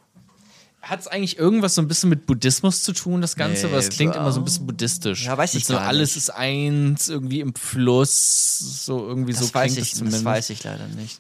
Hat 0.82 1.00
es 1.00 1.08
eigentlich 1.08 1.40
irgendwas 1.40 1.74
so 1.74 1.82
ein 1.82 1.88
bisschen 1.88 2.12
mit 2.12 2.28
Buddhismus 2.28 2.84
zu 2.84 2.94
tun, 2.94 3.20
das 3.20 3.36
Ganze? 3.36 3.66
Nee, 3.66 3.72
Weil 3.74 3.80
es 3.80 3.90
klingt 3.90 4.14
ja. 4.14 4.22
immer 4.22 4.32
so 4.32 4.40
ein 4.40 4.44
bisschen 4.44 4.68
buddhistisch. 4.68 5.26
Ja, 5.26 5.36
weiß 5.36 5.56
ich 5.56 5.62
Mit 5.62 5.66
so, 5.66 5.74
gar 5.74 5.88
Alles 5.88 6.10
nicht. 6.10 6.18
ist 6.18 6.30
eins, 6.30 7.10
irgendwie 7.10 7.40
im 7.40 7.56
Fluss, 7.56 8.86
so 8.86 9.08
irgendwie 9.08 9.32
Das 9.34 9.48
so 9.48 9.54
weiß 9.54 9.74
klingt 9.74 9.88
ich, 9.88 9.94
es 9.94 9.98
zumindest. 9.98 10.24
das 10.24 10.32
weiß 10.32 10.50
ich 10.52 10.64
leider 10.64 10.88
nicht. 10.90 11.20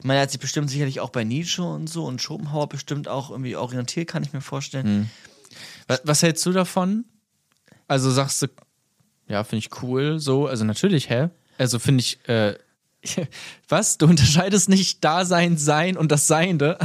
Ich 0.00 0.04
meine, 0.04 0.18
er 0.18 0.22
hat 0.22 0.32
sich 0.32 0.40
bestimmt 0.40 0.68
sicherlich 0.68 0.98
auch 0.98 1.10
bei 1.10 1.22
Nietzsche 1.22 1.62
und 1.62 1.88
so 1.88 2.06
und 2.06 2.20
Schopenhauer 2.22 2.68
bestimmt 2.68 3.06
auch 3.06 3.30
irgendwie 3.30 3.54
orientiert, 3.54 4.08
kann 4.08 4.24
ich 4.24 4.32
mir 4.32 4.40
vorstellen. 4.40 5.08
Was, 5.86 6.00
was 6.02 6.22
hältst 6.22 6.44
du 6.46 6.50
davon? 6.50 7.04
Also 7.86 8.10
sagst 8.10 8.42
du, 8.42 8.46
ja, 9.28 9.44
finde 9.44 9.58
ich 9.64 9.82
cool, 9.82 10.18
so, 10.18 10.48
also 10.48 10.64
natürlich, 10.64 11.08
hä? 11.08 11.28
Also 11.56 11.78
finde 11.78 12.00
ich, 12.00 12.18
äh, 12.28 12.56
was? 13.68 13.98
Du 13.98 14.06
unterscheidest 14.06 14.68
nicht 14.68 15.04
Dasein, 15.04 15.56
Sein 15.56 15.96
und 15.96 16.10
das 16.12 16.26
Seiende? 16.26 16.78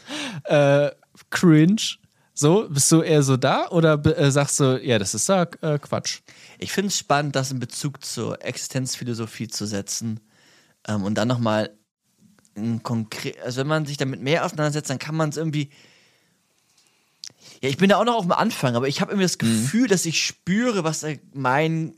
äh, 0.44 0.90
cringe. 1.30 1.98
So, 2.34 2.68
bist 2.68 2.92
du 2.92 3.00
eher 3.00 3.22
so 3.22 3.38
da 3.38 3.68
oder 3.68 4.04
äh, 4.04 4.30
sagst 4.30 4.60
du, 4.60 4.78
ja, 4.82 4.98
das 4.98 5.14
ist 5.14 5.28
da 5.28 5.44
äh, 5.62 5.78
Quatsch? 5.78 6.20
Ich 6.58 6.70
finde 6.70 6.88
es 6.88 6.98
spannend, 6.98 7.34
das 7.34 7.50
in 7.50 7.58
Bezug 7.58 8.04
zur 8.04 8.44
Existenzphilosophie 8.44 9.48
zu 9.48 9.66
setzen 9.66 10.20
ähm, 10.86 11.04
und 11.04 11.14
dann 11.14 11.28
nochmal 11.28 11.70
konkret, 12.82 13.40
also 13.42 13.60
wenn 13.60 13.66
man 13.66 13.86
sich 13.86 13.96
damit 13.96 14.20
mehr 14.20 14.44
auseinandersetzt, 14.44 14.90
dann 14.90 14.98
kann 14.98 15.14
man 15.14 15.30
es 15.30 15.36
irgendwie. 15.36 15.70
Ja, 17.62 17.68
ich 17.68 17.76
bin 17.78 17.88
da 17.88 17.96
auch 17.96 18.04
noch 18.04 18.16
auf 18.16 18.24
dem 18.24 18.32
Anfang, 18.32 18.76
aber 18.76 18.88
ich 18.88 19.00
habe 19.00 19.12
irgendwie 19.12 19.24
das 19.24 19.38
Gefühl, 19.38 19.88
dass 19.88 20.04
ich 20.04 20.22
spüre, 20.22 20.84
was 20.84 21.02
er 21.02 21.18
mein, 21.32 21.94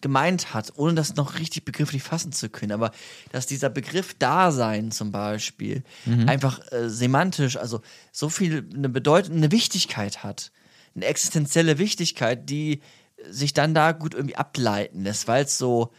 gemeint 0.00 0.54
hat, 0.54 0.72
ohne 0.76 0.94
das 0.94 1.16
noch 1.16 1.38
richtig 1.38 1.64
begrifflich 1.64 2.02
fassen 2.02 2.32
zu 2.32 2.48
können. 2.48 2.72
Aber 2.72 2.90
dass 3.32 3.46
dieser 3.46 3.70
Begriff 3.70 4.14
Dasein 4.14 4.90
zum 4.90 5.12
Beispiel 5.12 5.82
einfach 6.26 6.60
äh, 6.72 6.88
semantisch, 6.88 7.56
also 7.56 7.80
so 8.12 8.28
viel 8.28 8.68
eine 8.74 8.88
Bedeutung, 8.88 9.36
eine 9.36 9.52
Wichtigkeit 9.52 10.22
hat, 10.22 10.52
eine 10.94 11.06
existenzielle 11.06 11.78
Wichtigkeit, 11.78 12.48
die 12.48 12.80
sich 13.28 13.52
dann 13.52 13.74
da 13.74 13.92
gut 13.92 14.14
irgendwie 14.14 14.36
ableiten 14.36 15.04
lässt, 15.04 15.28
weil 15.28 15.44
es 15.44 15.58
so, 15.58 15.92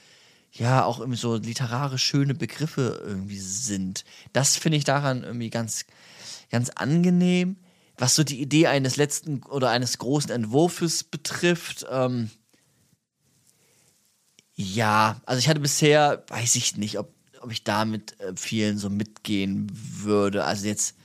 ja, 0.51 0.83
auch 0.83 0.99
irgendwie 0.99 1.19
so 1.19 1.35
literarisch 1.35 2.03
schöne 2.03 2.33
Begriffe 2.33 3.01
irgendwie 3.05 3.39
sind. 3.39 4.03
Das 4.33 4.57
finde 4.57 4.77
ich 4.77 4.83
daran 4.83 5.23
irgendwie 5.23 5.49
ganz, 5.49 5.85
ganz 6.49 6.69
angenehm. 6.69 7.57
Was 7.97 8.15
so 8.15 8.23
die 8.23 8.41
Idee 8.41 8.67
eines 8.67 8.95
letzten 8.97 9.43
oder 9.43 9.69
eines 9.69 9.99
großen 9.99 10.31
Entwurfs 10.31 11.03
betrifft, 11.03 11.85
ähm, 11.91 12.31
ja, 14.55 15.21
also 15.25 15.39
ich 15.39 15.47
hatte 15.47 15.59
bisher, 15.59 16.23
weiß 16.27 16.55
ich 16.55 16.77
nicht, 16.77 16.99
ob, 16.99 17.13
ob 17.41 17.51
ich 17.51 17.63
damit 17.63 18.19
äh, 18.19 18.33
vielen 18.35 18.77
so 18.77 18.89
mitgehen 18.89 19.71
würde. 19.73 20.43
Also 20.43 20.67
jetzt 20.67 20.95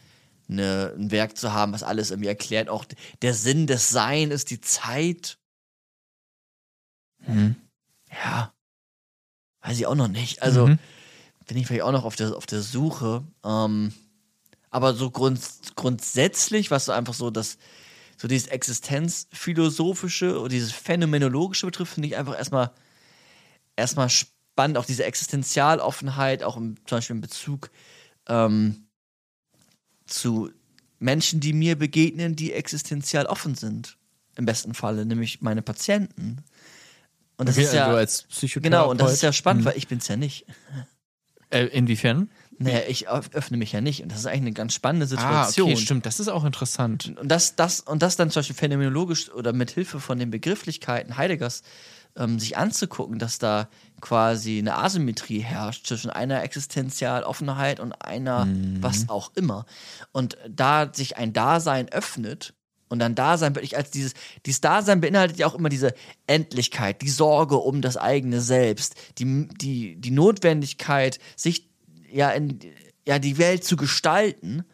eine, 0.48 0.94
ein 0.96 1.10
Werk 1.10 1.36
zu 1.36 1.52
haben, 1.52 1.72
was 1.72 1.82
alles 1.82 2.10
irgendwie 2.10 2.28
erklärt. 2.28 2.68
Auch 2.68 2.84
der 3.22 3.34
Sinn 3.34 3.66
des 3.66 3.90
Sein 3.90 4.30
ist 4.30 4.50
die 4.50 4.60
Zeit. 4.60 5.38
Mhm. 7.26 7.56
Ja, 8.10 8.52
weiß 9.62 9.78
ich 9.78 9.86
auch 9.86 9.94
noch 9.94 10.08
nicht. 10.08 10.42
Also 10.42 10.66
Mhm. 10.68 10.78
bin 11.46 11.56
ich 11.56 11.66
vielleicht 11.66 11.82
auch 11.82 11.92
noch 11.92 12.04
auf 12.04 12.16
der, 12.16 12.36
auf 12.36 12.46
der 12.46 12.62
Suche. 12.62 13.24
Ähm, 13.44 13.92
aber 14.70 14.94
so 14.94 15.10
grund, 15.10 15.40
grundsätzlich, 15.74 16.70
was 16.70 16.86
so 16.86 16.92
einfach 16.92 17.14
so 17.14 17.30
das, 17.30 17.58
so 18.16 18.28
dieses 18.28 18.48
Existenzphilosophische 18.48 20.38
oder 20.38 20.48
dieses 20.48 20.72
Phänomenologische 20.72 21.66
betrifft, 21.66 21.94
finde 21.94 22.08
ich 22.08 22.16
einfach 22.16 22.36
erstmal 22.36 22.70
erstmal 23.76 24.08
spannend, 24.10 24.78
auch 24.78 24.84
diese 24.86 25.04
Existenzialoffenheit, 25.04 26.42
auch 26.42 26.56
im, 26.56 26.76
zum 26.86 26.98
Beispiel 26.98 27.16
in 27.16 27.20
Bezug 27.22 27.70
ähm, 28.28 28.86
zu 30.06 30.50
Menschen, 30.98 31.40
die 31.40 31.52
mir 31.52 31.76
begegnen, 31.76 32.36
die 32.36 32.52
existenzial 32.52 33.26
offen 33.26 33.54
sind. 33.54 33.96
Im 34.36 34.44
besten 34.44 34.74
Falle, 34.74 35.06
nämlich 35.06 35.40
meine 35.40 35.62
Patienten. 35.62 36.38
Und 37.38 37.48
das 37.48 37.56
Okay, 37.56 37.64
ist 37.66 37.74
ja. 37.74 37.86
also 37.86 37.96
als 37.96 38.22
Psychotherapeut. 38.24 38.62
Genau, 38.80 38.90
und 38.90 39.00
das 39.00 39.12
ist 39.12 39.22
ja 39.22 39.32
spannend, 39.32 39.62
Mhm. 39.64 39.68
weil 39.68 39.76
ich 39.78 39.88
bin's 39.88 40.08
ja 40.08 40.16
nicht. 40.16 40.46
Äh, 41.50 41.66
inwiefern? 41.66 42.30
Naja, 42.58 42.80
ich 42.88 43.08
öff- 43.10 43.32
öffne 43.34 43.56
mich 43.58 43.72
ja 43.72 43.80
nicht. 43.82 44.02
Und 44.02 44.10
das 44.10 44.20
ist 44.20 44.26
eigentlich 44.26 44.40
eine 44.40 44.52
ganz 44.52 44.74
spannende 44.74 45.04
Ah, 45.06 45.08
Situation. 45.44 45.72
okay, 45.72 45.80
stimmt. 45.80 46.06
Das 46.06 46.18
ist 46.20 46.28
auch 46.28 46.44
interessant. 46.44 47.14
Und 47.20 47.28
das, 47.28 47.56
das, 47.56 47.80
und 47.80 48.02
das 48.02 48.16
dann 48.16 48.30
zum 48.30 48.40
Beispiel 48.40 48.56
phänomenologisch 48.56 49.30
oder 49.30 49.52
mit 49.52 49.70
Hilfe 49.70 50.00
von 50.00 50.18
den 50.18 50.30
Begrifflichkeiten 50.30 51.16
Heideggers 51.18 51.62
ähm, 52.16 52.38
sich 52.38 52.56
anzugucken, 52.56 53.18
dass 53.18 53.38
da 53.38 53.68
quasi 54.00 54.58
eine 54.58 54.76
Asymmetrie 54.76 55.40
herrscht 55.40 55.86
zwischen 55.86 56.10
einer 56.10 56.42
Existenzialoffenheit 56.42 57.80
und 57.80 57.92
einer 57.92 58.46
was 58.80 59.08
auch 59.08 59.32
immer. 59.34 59.66
Und 60.12 60.36
da 60.48 60.90
sich 60.92 61.16
ein 61.16 61.32
Dasein 61.32 61.88
öffnet 61.88 62.54
und 62.88 62.98
dann 62.98 63.14
Dasein 63.14 63.54
wirklich 63.54 63.76
als 63.76 63.90
dieses, 63.90 64.14
dieses 64.44 64.60
Dasein 64.60 65.00
beinhaltet 65.00 65.38
ja 65.38 65.46
auch 65.46 65.54
immer 65.54 65.68
diese 65.68 65.94
Endlichkeit, 66.26 67.02
die 67.02 67.08
Sorge 67.08 67.56
um 67.56 67.82
das 67.82 67.96
eigene 67.96 68.40
Selbst, 68.40 68.94
die, 69.18 69.48
die, 69.48 69.96
die 69.96 70.10
Notwendigkeit, 70.10 71.18
sich 71.36 71.68
ja 72.10 72.30
in 72.30 72.60
ja, 73.06 73.18
die 73.18 73.38
Welt 73.38 73.64
zu 73.64 73.76
gestalten. 73.76 74.64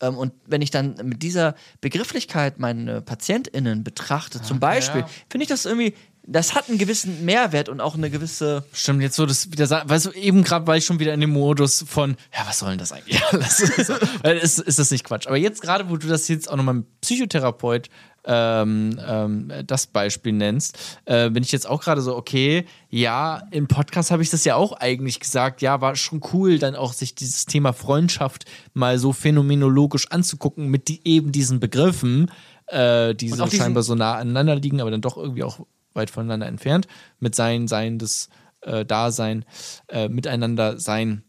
Ähm, 0.00 0.16
und 0.16 0.32
wenn 0.46 0.62
ich 0.62 0.70
dann 0.70 0.96
mit 1.02 1.22
dieser 1.22 1.54
Begrifflichkeit 1.80 2.58
meine 2.58 3.00
PatientInnen 3.00 3.84
betrachte, 3.84 4.42
zum 4.42 4.60
Beispiel, 4.60 5.02
ja. 5.02 5.10
finde 5.30 5.44
ich 5.44 5.48
das 5.48 5.64
irgendwie, 5.64 5.94
das 6.26 6.54
hat 6.54 6.68
einen 6.68 6.78
gewissen 6.78 7.24
Mehrwert 7.24 7.68
und 7.68 7.80
auch 7.80 7.94
eine 7.94 8.10
gewisse. 8.10 8.64
Stimmt, 8.72 9.02
jetzt 9.02 9.16
so 9.16 9.26
das 9.26 9.52
wieder 9.52 9.66
sagen, 9.66 9.88
weißt 9.88 10.06
du, 10.06 10.10
eben 10.10 10.42
gerade 10.42 10.66
war 10.66 10.76
ich 10.76 10.84
schon 10.84 10.98
wieder 10.98 11.14
in 11.14 11.20
dem 11.20 11.30
Modus 11.30 11.84
von, 11.86 12.16
ja, 12.36 12.44
was 12.46 12.58
soll 12.58 12.70
denn 12.70 12.78
das 12.78 12.92
eigentlich 12.92 13.22
alles? 13.30 13.62
weil 14.22 14.36
ist, 14.38 14.58
ist 14.58 14.78
das 14.78 14.90
nicht 14.90 15.04
Quatsch. 15.04 15.26
Aber 15.26 15.36
jetzt 15.36 15.62
gerade, 15.62 15.88
wo 15.88 15.96
du 15.96 16.08
das 16.08 16.28
jetzt 16.28 16.50
auch 16.50 16.56
nochmal 16.56 16.74
mit 16.74 17.00
Psychotherapeut 17.00 17.88
ähm, 18.26 18.98
ähm, 19.06 19.52
das 19.64 19.86
Beispiel 19.86 20.32
nennst, 20.32 20.98
äh, 21.04 21.30
bin 21.30 21.44
ich 21.44 21.52
jetzt 21.52 21.68
auch 21.68 21.80
gerade 21.80 22.02
so, 22.02 22.16
okay, 22.16 22.66
ja, 22.90 23.42
im 23.52 23.68
Podcast 23.68 24.10
habe 24.10 24.22
ich 24.22 24.30
das 24.30 24.44
ja 24.44 24.56
auch 24.56 24.72
eigentlich 24.72 25.20
gesagt, 25.20 25.62
ja, 25.62 25.80
war 25.80 25.94
schon 25.94 26.20
cool, 26.32 26.58
dann 26.58 26.74
auch 26.74 26.92
sich 26.92 27.14
dieses 27.14 27.46
Thema 27.46 27.72
Freundschaft 27.72 28.44
mal 28.74 28.98
so 28.98 29.12
phänomenologisch 29.12 30.10
anzugucken 30.10 30.68
mit 30.68 30.88
die, 30.88 31.06
eben 31.06 31.30
diesen 31.30 31.60
Begriffen, 31.60 32.32
äh, 32.66 33.14
die 33.14 33.28
so 33.28 33.48
scheinbar 33.48 33.84
so 33.84 33.94
nah 33.94 34.16
aneinander 34.16 34.56
liegen, 34.56 34.80
aber 34.80 34.90
dann 34.90 35.02
doch 35.02 35.16
irgendwie 35.16 35.44
auch 35.44 35.60
weit 35.96 36.10
voneinander 36.10 36.46
entfernt, 36.46 36.86
mit 37.18 37.34
sein, 37.34 37.66
sein, 37.68 37.98
das 37.98 38.28
äh, 38.60 38.84
Dasein, 38.84 39.44
äh, 39.88 40.08
miteinander 40.08 40.78
sein. 40.78 41.24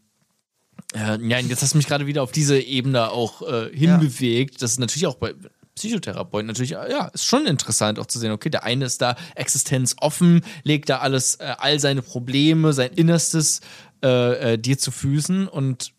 Äh, 0.94 1.18
ja, 1.26 1.38
und 1.38 1.48
jetzt 1.48 1.62
hast 1.62 1.74
du 1.74 1.78
mich 1.78 1.86
gerade 1.86 2.06
wieder 2.06 2.22
auf 2.22 2.32
diese 2.32 2.58
Ebene 2.58 3.10
auch 3.10 3.42
äh, 3.42 3.70
hinbewegt. 3.74 4.62
Das 4.62 4.72
ist 4.72 4.80
natürlich 4.80 5.06
auch 5.06 5.16
bei 5.16 5.34
Psychotherapeuten 5.74 6.46
natürlich, 6.46 6.72
äh, 6.72 6.90
ja, 6.90 7.06
ist 7.08 7.24
schon 7.24 7.46
interessant 7.46 7.98
auch 7.98 8.06
zu 8.06 8.18
sehen, 8.18 8.32
okay, 8.32 8.50
der 8.50 8.64
eine 8.64 8.84
ist 8.84 9.00
da 9.00 9.16
existenzoffen, 9.34 10.42
legt 10.64 10.88
da 10.88 10.98
alles, 10.98 11.36
äh, 11.36 11.54
all 11.58 11.78
seine 11.80 12.02
Probleme, 12.02 12.72
sein 12.72 12.92
Innerstes 12.92 13.60
dir 14.00 14.78
zu 14.78 14.92
Füßen 14.92 15.48
und 15.48 15.92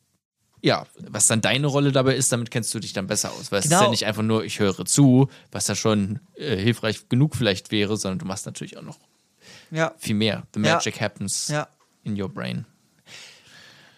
ja, 0.61 0.85
was 1.07 1.27
dann 1.27 1.41
deine 1.41 1.67
Rolle 1.67 1.91
dabei 1.91 2.15
ist, 2.15 2.31
damit 2.31 2.51
kennst 2.51 2.73
du 2.73 2.79
dich 2.79 2.93
dann 2.93 3.07
besser 3.07 3.31
aus. 3.31 3.51
Weil 3.51 3.59
es 3.59 3.65
ist 3.65 3.71
Genau. 3.71 3.83
ja 3.83 3.89
nicht 3.89 4.05
einfach 4.05 4.23
nur, 4.23 4.43
ich 4.43 4.59
höre 4.59 4.85
zu, 4.85 5.29
was 5.51 5.67
ja 5.67 5.75
schon 5.75 6.19
äh, 6.35 6.57
hilfreich 6.57 7.07
genug 7.09 7.35
vielleicht 7.35 7.71
wäre, 7.71 7.95
sondern 7.97 8.19
du 8.19 8.25
machst 8.25 8.45
natürlich 8.45 8.77
auch 8.77 8.81
noch 8.83 8.97
Ja. 9.71 9.93
viel 9.97 10.15
mehr. 10.15 10.43
The 10.53 10.61
Ja. 10.61 10.75
magic 10.75 10.99
happens 11.01 11.47
Ja. 11.47 11.67
in 12.03 12.19
your 12.21 12.29
brain. 12.29 12.65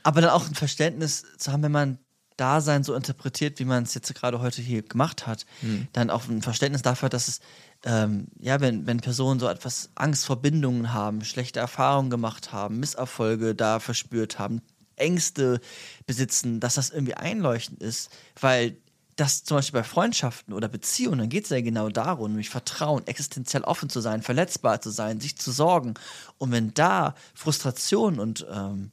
Aber 0.04 0.22
dann 0.22 0.32
auch 0.32 0.48
ein 0.48 0.56
Verständnis 0.56 1.24
zu 1.38 1.52
haben, 1.52 1.64
wenn 1.64 1.72
man 1.72 1.98
Dasein 2.38 2.84
so 2.84 2.96
interpretiert, 2.96 3.60
wie 3.60 3.66
man 3.66 3.84
es 3.84 3.94
jetzt 3.94 4.12
gerade 4.16 4.40
heute 4.40 4.62
hier 4.64 4.82
gemacht 4.82 5.28
hat, 5.28 5.46
dann 5.94 6.10
auch 6.10 6.28
ein 6.28 6.42
Verständnis 6.42 6.82
dafür, 6.82 7.10
dass 7.10 7.28
es, 7.28 7.40
ähm, 7.86 8.28
ja, 8.40 8.60
wenn, 8.62 8.88
wenn 8.88 9.00
Personen 9.00 9.40
so 9.40 9.48
etwas 9.48 9.92
Angst 9.94 10.26
vor 10.26 10.38
Bindungen 10.42 10.92
haben, 10.92 11.24
schlechte 11.24 11.60
Erfahrungen 11.60 12.10
gemacht 12.10 12.52
haben, 12.52 12.80
Misserfolge 12.80 13.54
da 13.54 13.80
verspürt 13.80 14.40
haben, 14.40 14.62
Ängste 15.02 15.60
besitzen, 16.06 16.60
dass 16.60 16.76
das 16.76 16.90
irgendwie 16.90 17.16
einleuchtend 17.16 17.82
ist, 17.82 18.10
weil 18.40 18.78
das 19.18 19.44
zum 19.44 19.58
Beispiel 19.58 19.82
bei 19.82 19.84
Freundschaften 19.84 20.54
oder 20.54 20.68
Beziehungen, 20.68 21.20
dann 21.20 21.30
geht 21.30 21.44
es 21.44 21.50
ja 21.50 21.62
genau 21.62 21.90
darum, 21.90 22.32
nämlich 22.32 22.50
Vertrauen, 22.50 23.06
existenziell 23.08 23.64
offen 23.64 23.90
zu 23.90 24.00
sein, 24.00 24.22
verletzbar 24.22 24.82
zu 24.82 24.90
sein, 24.90 25.20
sich 25.20 25.38
zu 25.38 25.52
sorgen. 25.52 25.96
Und 26.38 26.52
wenn 26.52 26.74
da 26.74 27.14
Frustration 27.34 28.20
und 28.20 28.46
ähm, 28.52 28.92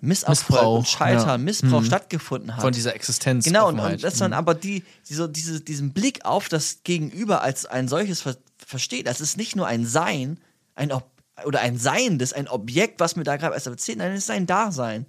Misserfolg 0.00 0.50
Missbrauch, 0.50 0.78
und 0.78 0.88
Scheitern, 0.88 1.28
ja. 1.28 1.38
Missbrauch 1.38 1.80
Mhm. 1.80 1.86
stattgefunden 1.86 2.56
hat. 2.56 2.62
Von 2.62 2.72
dieser 2.72 2.94
Existenz. 2.94 3.44
Genau, 3.44 3.68
und, 3.68 3.78
und 3.78 4.02
dass 4.02 4.18
man 4.18 4.32
aber 4.32 4.54
die, 4.54 4.82
die 5.08 5.14
so 5.14 5.28
diese, 5.28 5.60
diesen 5.60 5.92
Blick 5.92 6.24
auf 6.24 6.48
das 6.48 6.80
Gegenüber 6.82 7.42
als 7.42 7.64
ein 7.66 7.86
solches 7.88 8.20
ver 8.20 8.36
versteht. 8.66 9.06
Das 9.06 9.20
ist 9.20 9.36
nicht 9.36 9.54
nur 9.54 9.66
ein 9.66 9.86
Sein, 9.86 10.38
ein 10.74 10.92
Ob 10.92 11.04
oder 11.44 11.60
ein 11.60 11.78
Seiendes, 11.78 12.32
ein 12.32 12.48
Objekt, 12.48 13.00
was 13.00 13.16
mir 13.16 13.24
da 13.24 13.36
gerade 13.36 13.54
erst 13.54 13.66
erzählt, 13.66 13.98
nein, 13.98 14.12
es 14.12 14.24
ist 14.24 14.30
ein 14.30 14.46
Dasein. 14.46 15.06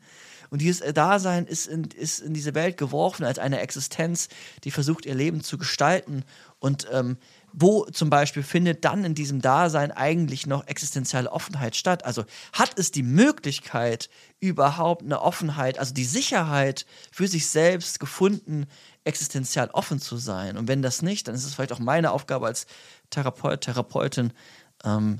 Und 0.53 0.61
dieses 0.61 0.93
Dasein 0.93 1.47
ist 1.47 1.65
in, 1.65 1.85
ist 1.85 2.19
in 2.19 2.35
diese 2.35 2.53
Welt 2.53 2.77
geworfen 2.77 3.23
als 3.23 3.39
eine 3.39 3.59
Existenz, 3.59 4.29
die 4.63 4.69
versucht, 4.69 5.07
ihr 5.07 5.15
Leben 5.15 5.41
zu 5.41 5.57
gestalten. 5.57 6.23
Und 6.59 6.85
ähm, 6.91 7.17
wo 7.53 7.85
zum 7.85 8.11
Beispiel 8.11 8.43
findet 8.43 8.85
dann 8.85 9.03
in 9.03 9.15
diesem 9.15 9.41
Dasein 9.41 9.91
eigentlich 9.91 10.45
noch 10.45 10.67
existenzielle 10.67 11.31
Offenheit 11.31 11.75
statt? 11.75 12.05
Also 12.05 12.23
hat 12.51 12.77
es 12.77 12.91
die 12.91 13.01
Möglichkeit, 13.01 14.11
überhaupt 14.39 15.01
eine 15.01 15.23
Offenheit, 15.23 15.79
also 15.79 15.91
die 15.91 16.05
Sicherheit 16.05 16.85
für 17.11 17.27
sich 17.27 17.47
selbst 17.47 17.99
gefunden, 17.99 18.67
existenziell 19.05 19.71
offen 19.73 19.99
zu 19.99 20.17
sein? 20.17 20.55
Und 20.55 20.67
wenn 20.67 20.83
das 20.83 21.01
nicht, 21.01 21.27
dann 21.27 21.33
ist 21.33 21.45
es 21.45 21.55
vielleicht 21.55 21.73
auch 21.73 21.79
meine 21.79 22.11
Aufgabe 22.11 22.45
als 22.45 22.67
Therapeut, 23.09 23.61
Therapeutin, 23.61 24.33
ähm, 24.83 25.19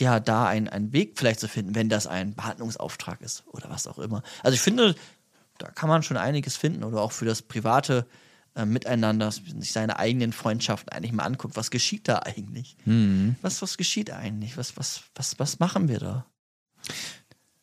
ja, 0.00 0.20
da 0.20 0.46
einen, 0.46 0.68
einen 0.68 0.92
Weg 0.92 1.18
vielleicht 1.18 1.40
zu 1.40 1.48
finden, 1.48 1.74
wenn 1.74 1.88
das 1.88 2.06
ein 2.06 2.34
Behandlungsauftrag 2.34 3.20
ist 3.22 3.44
oder 3.46 3.70
was 3.70 3.86
auch 3.86 3.98
immer. 3.98 4.22
Also 4.42 4.54
ich 4.54 4.60
finde, 4.60 4.94
da 5.58 5.70
kann 5.70 5.88
man 5.88 6.02
schon 6.02 6.16
einiges 6.16 6.56
finden 6.56 6.84
oder 6.84 7.00
auch 7.00 7.12
für 7.12 7.24
das 7.24 7.42
private 7.42 8.06
äh, 8.54 8.64
Miteinander, 8.64 9.26
dass 9.26 9.42
man 9.42 9.60
sich 9.60 9.72
seine 9.72 9.98
eigenen 9.98 10.32
Freundschaften 10.32 10.90
eigentlich 10.90 11.12
mal 11.12 11.24
anguckt, 11.24 11.56
was 11.56 11.70
geschieht 11.70 12.08
da 12.08 12.20
eigentlich? 12.20 12.76
Was, 13.42 13.62
was 13.62 13.76
geschieht 13.76 14.10
eigentlich? 14.10 14.56
Was, 14.56 14.76
was, 14.76 15.02
was, 15.14 15.38
was 15.38 15.58
machen 15.58 15.88
wir 15.88 15.98
da? 15.98 16.26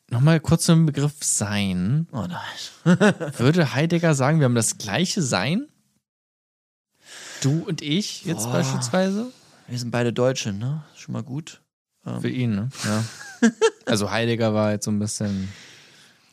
Nochmal 0.09 0.39
kurz 0.39 0.65
zum 0.65 0.85
Begriff 0.85 1.23
Sein. 1.23 2.07
Oh 2.11 2.27
nein. 2.27 2.39
Würde 3.37 3.73
Heidegger 3.73 4.13
sagen, 4.13 4.39
wir 4.39 4.45
haben 4.45 4.55
das 4.55 4.77
gleiche 4.77 5.21
Sein? 5.21 5.67
Du 7.41 7.63
und 7.63 7.81
ich 7.81 8.23
jetzt 8.25 8.43
Boah. 8.43 8.53
beispielsweise? 8.53 9.31
Wir 9.67 9.79
sind 9.79 9.91
beide 9.91 10.13
Deutsche, 10.13 10.53
ne? 10.53 10.83
Schon 10.95 11.13
mal 11.13 11.23
gut. 11.23 11.61
Für 12.19 12.29
ihn, 12.29 12.55
ne? 12.55 12.69
Ja. 12.83 13.49
also 13.85 14.11
Heidegger 14.11 14.53
war 14.53 14.71
jetzt 14.71 14.85
so 14.85 14.91
ein 14.91 14.99
bisschen 14.99 15.49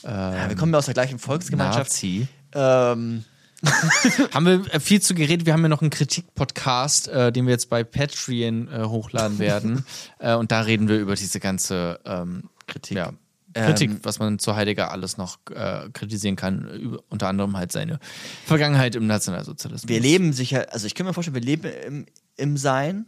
Ja, 0.03 0.49
wir 0.49 0.57
kommen 0.57 0.73
ja 0.73 0.79
aus 0.79 0.87
der 0.87 0.95
gleichen 0.95 1.19
Volksgemeinschaft. 1.19 1.91
Nazi. 1.91 2.29
Ähm, 2.55 3.25
haben 4.33 4.47
wir 4.47 4.75
äh, 4.75 4.81
viel 4.81 5.03
zu 5.03 5.15
geredet. 5.15 5.47
Wir 5.47 5.53
haben 5.53 5.63
ja 5.63 5.69
noch 5.69 5.83
einen 5.83 5.91
Kritik-Podcast, 5.91 7.09
äh, 7.09 7.33
den 7.33 7.47
wir 7.47 7.53
jetzt 7.53 7.69
bei 7.69 7.85
Patreon 7.85 8.69
äh, 8.69 8.85
hochladen 8.85 9.39
werden. 9.39 9.85
äh, 10.19 10.35
und 10.35 10.51
da 10.51 10.63
reden 10.63 10.89
wir 10.89 10.99
über 10.99 11.15
diese 11.15 11.41
ganze 11.41 12.01
ähm, 12.05 12.45
Kritik. 12.67 12.97
Ja, 12.97 13.13
Kritik, 13.53 13.91
Ähm, 13.91 14.01
was 14.03 14.19
man 14.19 14.39
zu 14.39 14.55
Heidegger 14.55 14.91
alles 14.93 15.17
noch 15.17 15.39
äh, 15.55 15.89
kritisieren 15.93 16.37
kann. 16.37 16.99
Unter 17.09 17.29
anderem 17.29 17.57
halt 17.57 17.73
seine 17.73 17.99
Vergangenheit 18.47 18.95
im 18.95 19.07
Nationalsozialismus. 19.07 19.89
Wir 19.89 20.01
leben 20.01 20.33
sicher, 20.33 20.73
also 20.73 20.87
ich 20.87 20.95
kann 20.95 21.07
mir 21.07 21.13
vorstellen, 21.13 21.35
wir 21.35 21.43
leben 21.43 21.71
im, 21.87 22.07
im 22.37 22.57
Sein. 22.57 23.07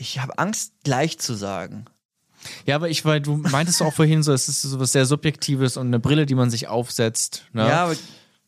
Ich 0.00 0.18
habe 0.20 0.38
Angst, 0.38 0.72
gleich 0.84 1.18
zu 1.18 1.34
sagen. 1.34 1.86
Ja, 2.66 2.76
aber 2.76 2.88
ich, 2.88 3.04
weil 3.04 3.20
du 3.20 3.36
meintest 3.36 3.82
auch 3.82 3.92
vorhin 3.92 4.22
so, 4.22 4.32
es 4.32 4.48
ist 4.48 4.62
so 4.62 4.78
was 4.78 4.92
sehr 4.92 5.06
Subjektives 5.06 5.76
und 5.76 5.88
eine 5.88 5.98
Brille, 5.98 6.24
die 6.24 6.36
man 6.36 6.50
sich 6.50 6.68
aufsetzt. 6.68 7.44
Ne? 7.52 7.66
Ja, 7.66 7.84
aber, 7.84 7.96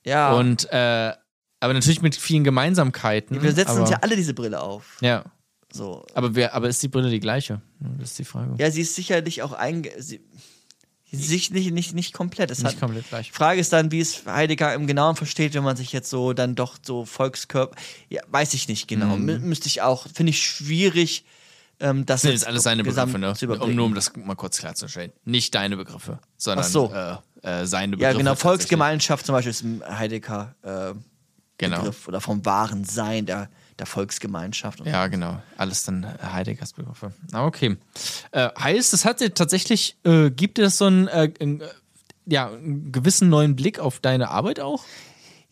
ja. 0.07 0.33
Und 0.33 0.69
äh, 0.71 1.13
aber 1.59 1.75
natürlich 1.75 2.01
mit 2.01 2.15
vielen 2.15 2.45
Gemeinsamkeiten. 2.45 3.43
wir 3.43 3.53
setzen 3.53 3.71
aber, 3.73 3.81
uns 3.81 3.91
ja 3.91 3.99
alle 4.01 4.15
diese 4.17 4.33
Brille 4.33 4.61
auf. 4.61 4.97
Ja. 5.01 5.25
So. 5.73 6.05
Aber, 6.15 6.35
wer, 6.35 6.55
aber 6.55 6.69
ist 6.69 6.83
die 6.83 6.89
Brille 6.89 7.11
die 7.11 7.21
gleiche? 7.21 7.61
Das 7.99 8.11
ist 8.11 8.19
die 8.19 8.25
Frage. 8.25 8.55
Ja, 8.59 8.71
sie 8.71 8.81
ist 8.83 8.95
sicherlich 8.95 9.43
auch 9.43 9.53
einge. 9.53 9.91
Sie, 9.99 10.21
sich 11.13 11.51
nicht, 11.51 11.73
nicht, 11.73 11.93
nicht 11.95 12.13
komplett. 12.15 12.53
Es 12.53 12.59
Nicht 12.63 12.75
hat, 12.75 12.81
komplett 12.81 13.09
gleich. 13.09 13.27
Die 13.29 13.33
Frage 13.33 13.61
ist 13.61 13.73
dann, 13.73 13.91
wie 13.91 13.99
es 14.01 14.25
Heidegger 14.27 14.75
im 14.75 14.87
Genauen 14.87 15.17
versteht, 15.17 15.55
wenn 15.55 15.65
man 15.65 15.77
sich 15.77 15.93
jetzt 15.93 16.09
so 16.09 16.33
dann 16.33 16.55
doch 16.55 16.77
so 16.81 17.05
Volkskörper. 17.05 17.75
Ja, 18.09 18.23
weiß 18.29 18.55
ich 18.55 18.69
nicht 18.69 18.87
genau. 18.87 19.17
Mhm. 19.17 19.29
Mü- 19.29 19.39
Müsste 19.41 19.67
ich 19.67 19.83
auch. 19.83 20.07
Finde 20.15 20.31
ich 20.31 20.41
schwierig, 20.45 21.25
ähm, 21.81 22.07
das 22.07 22.23
sind 22.23 22.33
jetzt 22.33 22.47
alles 22.47 22.63
seine 22.63 22.85
Begriffe, 22.85 23.19
ne? 23.19 23.35
Um 23.61 23.75
nur 23.75 23.87
um 23.87 23.95
das 23.95 24.15
mal 24.17 24.37
kurz 24.37 24.59
klarzustellen. 24.59 25.13
Nicht 25.25 25.55
deine 25.55 25.77
Begriffe, 25.77 26.19
sondern 26.37 26.67
so. 26.67 26.93
äh, 26.93 27.17
äh, 27.43 27.67
seine 27.67 27.97
Begriffe. 27.97 28.13
ja, 28.13 28.19
genau. 28.19 28.35
Volksgemeinschaft 28.35 29.27
zum 29.27 29.35
Beispiel 29.35 29.51
ist 29.51 29.63
ein 29.63 29.83
Heidegger 29.87 30.55
äh, 30.63 30.95
Genau. 31.61 31.77
Begriff 31.81 32.09
oder 32.09 32.23
vom 32.23 32.45
wahren 32.47 32.85
Sein 32.85 33.27
der, 33.27 33.51
der 33.79 33.85
Volksgemeinschaft. 33.85 34.81
Ja, 34.87 35.09
genau. 35.09 35.43
Alles 35.59 35.85
dann 35.85 36.07
Heideggers 36.23 36.73
Begriffe. 36.73 37.13
Ah, 37.33 37.45
okay. 37.45 37.77
Äh, 38.33 38.49
heißt, 38.59 38.95
es 38.95 39.05
hat 39.05 39.21
dir 39.21 39.35
tatsächlich, 39.35 39.99
äh, 40.05 40.31
gibt 40.31 40.57
dir 40.57 40.63
das 40.63 40.79
so 40.79 40.87
einen, 40.87 41.09
äh, 41.09 41.25
äh, 41.39 41.59
ja, 42.25 42.49
einen 42.49 42.93
gewissen 42.93 43.29
neuen 43.29 43.57
Blick 43.57 43.79
auf 43.79 44.01
deine 44.01 44.31
Arbeit 44.31 44.59
auch? 44.59 44.85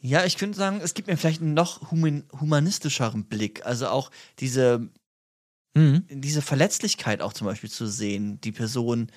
Ja, 0.00 0.24
ich 0.24 0.38
könnte 0.38 0.56
sagen, 0.56 0.80
es 0.82 0.94
gibt 0.94 1.08
mir 1.08 1.18
vielleicht 1.18 1.42
einen 1.42 1.52
noch 1.52 1.90
human 1.90 2.24
humanistischeren 2.40 3.24
Blick. 3.24 3.66
Also 3.66 3.88
auch 3.88 4.10
diese, 4.38 4.88
Mhm. 5.78 6.04
diese 6.10 6.42
Verletzlichkeit 6.42 7.22
auch 7.22 7.32
zum 7.32 7.46
Beispiel 7.46 7.70
zu 7.70 7.86
sehen, 7.86 8.40
die 8.42 8.52
Personen 8.52 9.10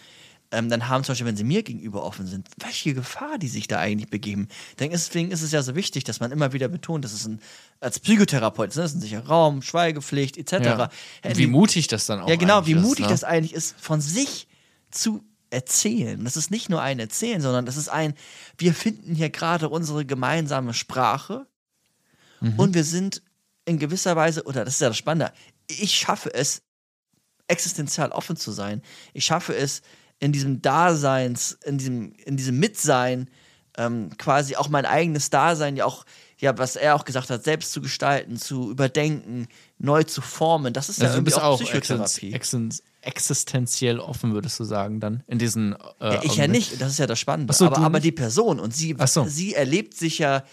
ähm, 0.53 0.69
dann 0.69 0.89
haben, 0.89 1.03
zum 1.03 1.13
Beispiel, 1.13 1.27
wenn 1.27 1.37
sie 1.37 1.45
mir 1.45 1.63
gegenüber 1.63 2.03
offen 2.03 2.27
sind, 2.27 2.49
welche 2.57 2.93
Gefahr 2.93 3.37
die 3.37 3.47
sich 3.47 3.67
da 3.67 3.79
eigentlich 3.79 4.09
begeben. 4.09 4.49
Deswegen 4.79 5.31
ist 5.31 5.41
es 5.41 5.51
ja 5.53 5.63
so 5.63 5.75
wichtig, 5.75 6.03
dass 6.03 6.19
man 6.19 6.31
immer 6.31 6.51
wieder 6.51 6.67
betont, 6.67 7.05
dass 7.05 7.13
es 7.13 7.25
ein, 7.25 7.39
als 7.79 7.99
Psychotherapeut 7.99 8.75
ne, 8.75 8.83
ist 8.83 8.95
ein 8.95 8.99
sicherer 9.01 9.25
Raum, 9.27 9.61
Schweigepflicht 9.61 10.37
etc. 10.37 10.51
Ja. 10.51 10.89
Äh, 11.21 11.29
Und 11.29 11.37
wie 11.37 11.47
mutig 11.47 11.87
das 11.87 12.05
dann 12.05 12.19
auch 12.19 12.27
ja, 12.27 12.35
genau, 12.35 12.65
wie 12.67 12.73
ist, 12.73 12.81
mutig 12.81 13.05
ne? 13.05 13.11
das 13.11 13.23
eigentlich 13.23 13.53
ist, 13.53 13.75
von 13.79 14.01
sich 14.01 14.47
zu 14.89 15.23
erzählen. 15.51 16.21
Das 16.23 16.35
ist 16.35 16.51
nicht 16.51 16.69
nur 16.69 16.81
ein 16.81 16.99
Erzählen, 16.99 17.41
sondern 17.41 17.65
das 17.65 17.77
ist 17.77 17.87
ein, 17.89 18.13
wir 18.57 18.73
finden 18.73 19.15
hier 19.15 19.29
gerade 19.29 19.69
unsere 19.69 20.05
gemeinsame 20.05 20.73
Sprache 20.73 21.47
Mhm. 22.41 22.53
und 22.57 22.73
wir 22.73 22.83
sind 22.83 23.21
in 23.65 23.77
gewisser 23.79 24.15
Weise, 24.15 24.43
oder 24.43 24.65
das 24.65 24.75
ist 24.75 24.81
ja 24.81 24.87
das 24.89 24.97
Spannende, 24.97 25.31
ich 25.67 25.93
schaffe 25.93 26.33
es, 26.33 26.61
existenziell 27.47 28.09
offen 28.09 28.35
zu 28.37 28.51
sein. 28.51 28.81
Ich 29.13 29.25
schaffe 29.25 29.53
es, 29.55 29.81
in 30.19 30.31
diesem 30.31 30.61
Daseins, 30.61 31.57
in 31.65 31.77
diesem, 31.77 32.13
in 32.25 32.37
diesem 32.37 32.59
Mitsein, 32.59 33.29
ähm, 33.77 34.09
quasi 34.17 34.55
auch 34.55 34.69
mein 34.69 34.85
eigenes 34.85 35.29
Dasein, 35.29 35.75
ja 35.75 35.85
auch, 35.85 36.05
ja, 36.37 36.57
was 36.57 36.75
er 36.75 36.95
auch 36.95 37.05
gesagt 37.05 37.29
hat, 37.29 37.43
selbst 37.43 37.71
zu 37.71 37.81
gestalten, 37.81 38.37
zu 38.37 38.69
überdenken, 38.71 39.47
neu 39.79 40.03
zu 40.03 40.21
formen. 40.21 40.73
Das 40.73 40.89
ist 40.89 40.99
ja 40.99 41.05
Also 41.07 41.15
du 41.15 41.17
irgendwie 41.19 41.25
bist 41.31 41.37
auch, 41.39 41.53
auch 41.53 41.59
Psychotherapie. 41.61 42.33
existen- 42.33 42.81
existenziell 43.01 43.99
offen, 43.99 44.33
würdest 44.33 44.59
du 44.59 44.63
sagen, 44.63 44.99
dann 44.99 45.23
in 45.27 45.39
diesen. 45.39 45.73
Äh, 45.99 46.15
Ja, 46.15 46.23
ich 46.23 46.35
ja 46.35 46.47
nicht, 46.47 46.79
das 46.81 46.91
ist 46.93 46.99
ja 46.99 47.07
das 47.07 47.19
Spannende. 47.19 47.53
So, 47.53 47.65
aber, 47.65 47.79
aber 47.79 47.99
die 47.99 48.11
Person 48.11 48.59
und 48.59 48.75
sie, 48.75 48.95
so. 49.07 49.25
sie 49.25 49.53
erlebt 49.55 49.95
sich 49.95 50.19
ja, 50.19 50.43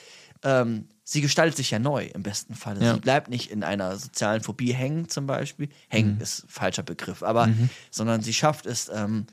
ähm, 0.43 0.89
sie 1.11 1.23
gestaltet 1.23 1.57
sich 1.57 1.71
ja 1.71 1.79
neu 1.79 2.05
im 2.05 2.23
besten 2.23 2.55
Fall. 2.55 2.83
Ja. 2.83 2.93
Sie 2.93 3.01
bleibt 3.01 3.31
nicht 3.31 3.51
in 3.51 3.65
einer 3.65 3.97
sozialen 3.97 4.43
Phobie 4.43 4.75
hängen 4.75 5.09
zum 5.09 5.27
Beispiel. 5.27 5.71
Hängen 5.89 6.17
Mhm. 6.17 6.21
ist 6.21 6.45
falscher 6.49 6.83
Begriff, 6.83 7.23
aber 7.23 7.49
sondern 7.91 8.21
sie 8.21 8.35
schafft 8.35 8.67
es, 8.67 8.91
ähm, 8.93 9.27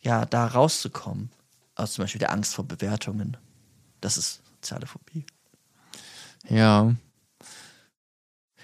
ja, 0.00 0.24
da 0.26 0.46
rauszukommen. 0.46 1.30
Aus 1.74 1.94
zum 1.94 2.04
Beispiel 2.04 2.20
der 2.20 2.30
Angst 2.30 2.54
vor 2.54 2.64
Bewertungen. 2.64 3.36
Das 4.00 4.16
ist 4.16 4.42
soziale 4.54 4.86
Phobie. 4.86 5.26
Ja. 6.48 6.94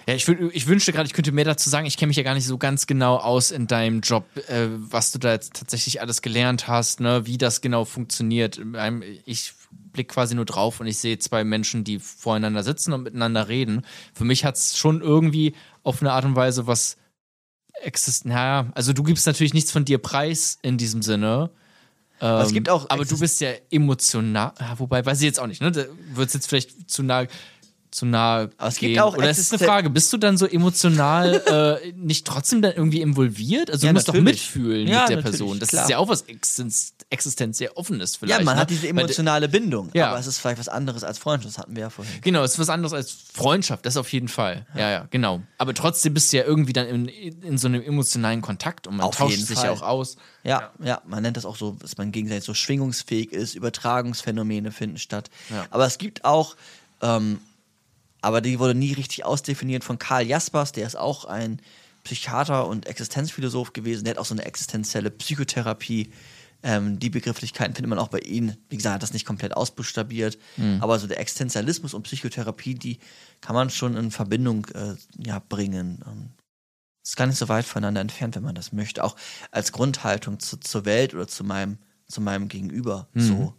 Ja, 0.07 0.15
ich, 0.15 0.29
ich 0.29 0.67
wünschte 0.67 0.93
gerade, 0.93 1.07
ich 1.07 1.13
könnte 1.13 1.33
mehr 1.33 1.45
dazu 1.45 1.71
sagen. 1.71 1.87
Ich 1.87 1.97
kenne 1.97 2.09
mich 2.09 2.17
ja 2.17 2.23
gar 2.23 2.35
nicht 2.35 2.47
so 2.47 2.59
ganz 2.59 2.87
genau 2.87 3.17
aus 3.17 3.51
in 3.51 3.67
deinem 3.67 4.01
Job, 4.01 4.25
äh, 4.49 4.69
was 4.71 5.13
du 5.13 5.19
da 5.19 5.33
jetzt 5.33 5.55
tatsächlich 5.55 6.01
alles 6.01 6.23
gelernt 6.23 6.69
hast, 6.69 7.01
ne, 7.01 7.27
wie 7.27 7.39
das 7.39 7.61
genau 7.61 7.85
funktioniert. 7.85 8.59
Ähm, 8.59 9.03
Ich 9.25 9.55
blick 9.93 10.09
quasi 10.09 10.35
nur 10.35 10.45
drauf 10.45 10.81
und 10.81 10.87
ich 10.87 10.99
sehe 10.99 11.19
zwei 11.19 11.45
Menschen, 11.45 11.85
die 11.85 11.99
voreinander 11.99 12.63
sitzen 12.63 12.93
und 12.93 13.03
miteinander 13.03 13.49
reden. 13.49 13.85
Für 14.15 14.25
mich 14.25 14.45
hat 14.45 14.57
es 14.57 14.77
schon 14.77 15.01
irgendwie 15.01 15.55
auf 15.83 16.01
eine 16.01 16.13
Art 16.13 16.25
und 16.25 16.37
Weise 16.37 16.67
was 16.67 16.97
existent. 17.83 18.35
Naja, 18.35 18.71
also 18.75 18.93
du 18.93 19.03
gibst 19.03 19.27
natürlich 19.27 19.55
nichts 19.55 19.71
von 19.71 19.85
dir 19.85 19.99
preis 19.99 20.59
in 20.63 20.79
diesem 20.79 21.03
Sinne. 21.03 21.51
Ähm, 22.21 22.53
gibt 22.53 22.69
auch 22.69 22.89
Aber 22.89 23.05
du 23.05 23.19
bist 23.19 23.41
ja 23.41 23.51
emotional. 23.71 24.53
Ah, 24.59 24.75
Wobei, 24.79 25.05
weiß 25.05 25.19
ich 25.19 25.25
jetzt 25.25 25.41
auch 25.41 25.49
nicht, 25.49 25.61
ne? 25.61 25.73
Da 25.73 25.85
wird 26.15 26.29
es 26.29 26.35
jetzt 26.35 26.49
vielleicht 26.49 26.89
zu 26.89 27.03
nah, 27.03 27.27
zu 27.93 28.07
nah. 28.07 28.49
Aber 28.57 28.69
es 28.69 28.77
gibt 28.77 28.95
gehen. 28.95 29.01
auch 29.01 29.17
Oder 29.17 29.29
es 29.31 29.39
ist 29.39 29.53
eine 29.53 29.65
Frage, 29.65 29.91
bist 29.91 30.13
du 30.13 30.17
dann 30.17 30.37
so 30.37 30.47
emotional 30.47 31.81
äh, 31.85 31.93
nicht 31.93 32.27
trotzdem 32.27 32.63
dann 32.63 32.73
irgendwie 32.73 33.01
involviert? 33.01 33.71
Also 33.71 33.87
Ja, 33.87 33.93
du 33.93 33.95
musst 33.95 34.09
doch 34.09 34.15
natürlich. 34.15 34.55
mitfühlen 34.55 34.89
Ja, 34.89 35.03
mit 35.03 35.11
der 35.11 35.23
Person. 35.23 35.59
Das 35.61 35.69
klar. 35.69 35.85
ist 35.85 35.91
ja 35.91 35.99
auch 35.99 36.09
was 36.09 36.23
Existen 36.23 36.73
existenziell 37.11 37.71
Offenes 37.75 38.17
vielleicht. 38.17 38.41
Ja, 38.41 38.45
man 38.45 38.55
ne? 38.57 38.63
hat 38.63 38.71
diese 38.71 38.85
Weil 38.85 38.91
emotionale 38.91 39.49
Bindung, 39.49 39.91
Ja. 39.93 40.09
aber 40.11 40.19
es 40.19 40.27
ist 40.27 40.39
vielleicht 40.39 40.59
was 40.59 40.69
anderes 40.69 41.05
als 41.05 41.19
Freundschaft, 41.19 41.55
das 41.55 41.59
hatten 41.59 41.77
wir 41.77 41.83
ja 41.83 41.91
vorhin. 41.91 42.15
Genau, 42.23 42.43
es 42.43 42.53
ist 42.53 42.59
was 42.59 42.71
anderes 42.71 42.95
als 42.95 43.13
Freundschaft, 43.35 43.85
das 43.85 43.99
auf 43.99 44.11
jeden 44.13 44.29
Fall. 44.29 44.67
Ja, 44.75 44.91
ja, 44.91 45.07
genau. 45.11 45.43
Aber 45.59 45.75
trotzdem 45.75 46.15
bist 46.15 46.33
du 46.33 46.39
ja 46.39 46.45
irgendwie 46.45 46.73
dann 46.73 46.87
in, 46.87 47.09
in 47.09 47.59
so 47.59 47.69
einem 47.69 47.83
emotionalen 47.83 48.41
Kontakt 48.41 48.87
und 48.87 48.97
man 48.97 49.07
Auf 49.07 49.17
tauscht 49.17 49.39
sich 49.39 49.63
ja 49.63 49.71
auch 49.71 49.83
aus. 49.83 50.17
Ja, 50.43 50.71
ja, 50.83 51.03
man 51.07 51.23
nennt 51.23 51.37
das 51.37 51.45
auch 51.45 51.57
so, 51.57 51.77
dass 51.79 51.99
man 51.99 52.11
gegenseitig 52.13 52.45
so 52.45 52.55
schwingungsfähig 52.55 53.33
ist, 53.33 53.55
Übertragungsphänomene 53.55 54.73
finden 54.73 54.99
statt. 54.99 55.31
Aber 55.71 55.85
es 55.87 55.99
gibt 55.99 56.25
auch, 56.25 56.57
ähm, 57.03 57.41
aber 58.23 58.41
die 58.41 58.59
wurde 58.59 58.75
nie 58.75 58.93
richtig 58.93 59.25
ausdefiniert 59.25 59.85
von 59.85 59.99
Karl 59.99 60.27
Jaspers, 60.27 60.73
der 60.73 60.87
ist 60.87 60.97
auch 60.97 61.27
ein 61.27 61.61
Psychiater 62.05 62.67
und 62.67 62.87
Existenzphilosoph 62.87 63.73
gewesen, 63.73 64.05
der 64.05 64.13
hat 64.13 64.19
auch 64.19 64.25
so 64.25 64.35
eine 64.35 64.45
existenzielle 64.45 65.11
Psychotherapie. 65.11 66.13
Ähm, 66.65 67.01
die 67.01 67.11
Begrifflichkeiten 67.11 67.75
findet 67.75 67.91
man 67.91 67.99
auch 67.99 68.09
bei 68.09 68.21
ihm. 68.21 68.55
Wie 68.69 68.77
gesagt, 68.77 68.95
hat 68.95 69.03
das 69.03 69.13
nicht 69.13 69.27
komplett 69.27 69.57
ausbuchstabiert. 69.57 70.39
Aber 70.81 70.99
so 70.99 71.09
der 71.09 71.19
Existenzialismus 71.21 71.93
und 71.93 72.05
Psychotherapie, 72.05 72.75
die 72.77 72.99
kann 73.41 73.55
man 73.55 73.71
schon 73.71 73.97
in 73.97 74.11
Verbindung 74.13 74.67
äh, 74.75 74.95
ja, 75.19 75.41
bringen. 75.41 76.05
Ähm, 76.07 76.31
ist 77.05 77.17
gar 77.17 77.27
nicht 77.27 77.39
so 77.39 77.49
weit 77.49 77.65
voneinander 77.65 78.01
entfernt, 78.01 78.37
wenn 78.37 78.45
man 78.45 78.55
das 78.55 78.73
möchte. 78.73 79.03
Auch 79.03 79.17
als 79.51 79.73
Grundhaltung 79.73 80.39
zu, 80.39 80.59
zur 80.59 80.85
Welt 80.85 81.15
oder 81.15 81.27
zu 81.27 81.43
meinem, 81.43 81.79
zu 82.07 82.21
meinem 82.21 82.47
Gegenüber. 82.49 83.09
So. 83.15 83.55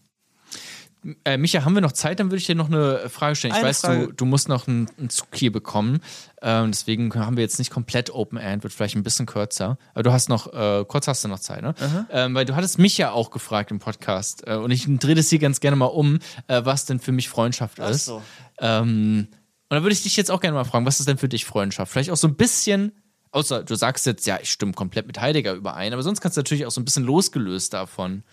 Äh, 1.26 1.38
Micha, 1.38 1.66
haben 1.66 1.74
wir 1.74 1.82
noch 1.82 1.92
Zeit? 1.92 2.20
Dann 2.20 2.28
würde 2.28 2.38
ich 2.38 2.46
dir 2.46 2.56
noch 2.56 2.68
eine 2.68 3.10
Frage 3.10 3.36
stellen. 3.36 3.54
Ich 3.54 3.60
Eine 3.60 3.70
weiß, 3.70 3.82
Frage. 3.82 4.08
Du, 4.08 4.14
du 4.14 4.26
musst 4.26 4.48
noch 4.48 4.68
einen, 4.68 4.90
einen 4.98 5.10
Zug 5.10 5.28
hier 5.34 5.52
bekommen. 5.52 6.00
Ähm, 6.42 6.72
deswegen 6.72 7.14
haben 7.14 7.38
wir 7.38 7.44
jetzt 7.44 7.60
nicht 7.60 7.72
komplett 7.72 8.10
Open 8.10 8.38
End, 8.38 8.64
wird 8.64 8.74
vielleicht 8.74 8.96
ein 8.96 9.04
bisschen 9.04 9.26
kürzer. 9.26 9.78
Aber 9.94 10.04
du 10.04 10.12
hast 10.12 10.30
noch, 10.30 10.54
äh, 10.54 10.86
kurz 10.86 11.08
hast 11.08 11.24
du 11.24 11.28
noch 11.28 11.40
Zeit, 11.40 11.62
ne? 11.62 11.76
Ähm, 12.10 12.36
weil 12.36 12.46
du 12.46 12.56
hattest 12.56 12.80
mich 12.80 12.98
ja 12.98 13.12
auch 13.12 13.32
gefragt 13.32 13.72
im 13.72 13.80
Podcast. 13.80 14.48
Äh, 14.48 14.56
und 14.56 14.72
ich 14.72 14.86
drehe 14.88 15.16
das 15.16 15.30
hier 15.30 15.40
ganz 15.40 15.60
gerne 15.60 15.76
mal 15.76 15.86
um, 15.86 16.20
äh, 16.48 16.62
was 16.64 16.86
denn 16.86 17.00
für 17.00 17.12
mich 17.12 17.30
Freundschaft 17.30 17.80
Ach 17.80 17.90
ist. 17.90 18.06
so. 18.06 18.22
Ähm, 18.60 19.28
und 19.70 19.78
da 19.78 19.84
würde 19.84 19.94
ich 19.94 20.04
dich 20.04 20.16
jetzt 20.16 20.32
auch 20.32 20.40
gerne 20.40 20.56
mal 20.56 20.66
fragen, 20.66 20.86
was 20.86 21.00
ist 21.00 21.10
denn 21.10 21.18
für 21.18 21.30
dich 21.30 21.46
Freundschaft? 21.46 21.92
Vielleicht 21.92 22.12
auch 22.12 22.18
so 22.18 22.28
ein 22.28 22.36
bisschen, 22.36 22.92
außer 23.32 23.64
du 23.64 23.76
sagst 23.76 24.06
jetzt, 24.06 24.28
ja, 24.28 24.40
ich 24.42 24.52
stimme 24.52 24.74
komplett 24.74 25.08
mit 25.08 25.20
Heidegger 25.20 25.54
überein, 25.54 25.94
aber 25.94 26.04
sonst 26.04 26.22
kannst 26.22 26.38
du 26.38 26.40
natürlich 26.42 26.66
auch 26.66 26.72
so 26.72 26.80
ein 26.80 26.86
bisschen 26.86 27.04
losgelöst 27.04 27.74
davon. 27.74 28.24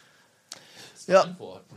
Ja. 1.06 1.36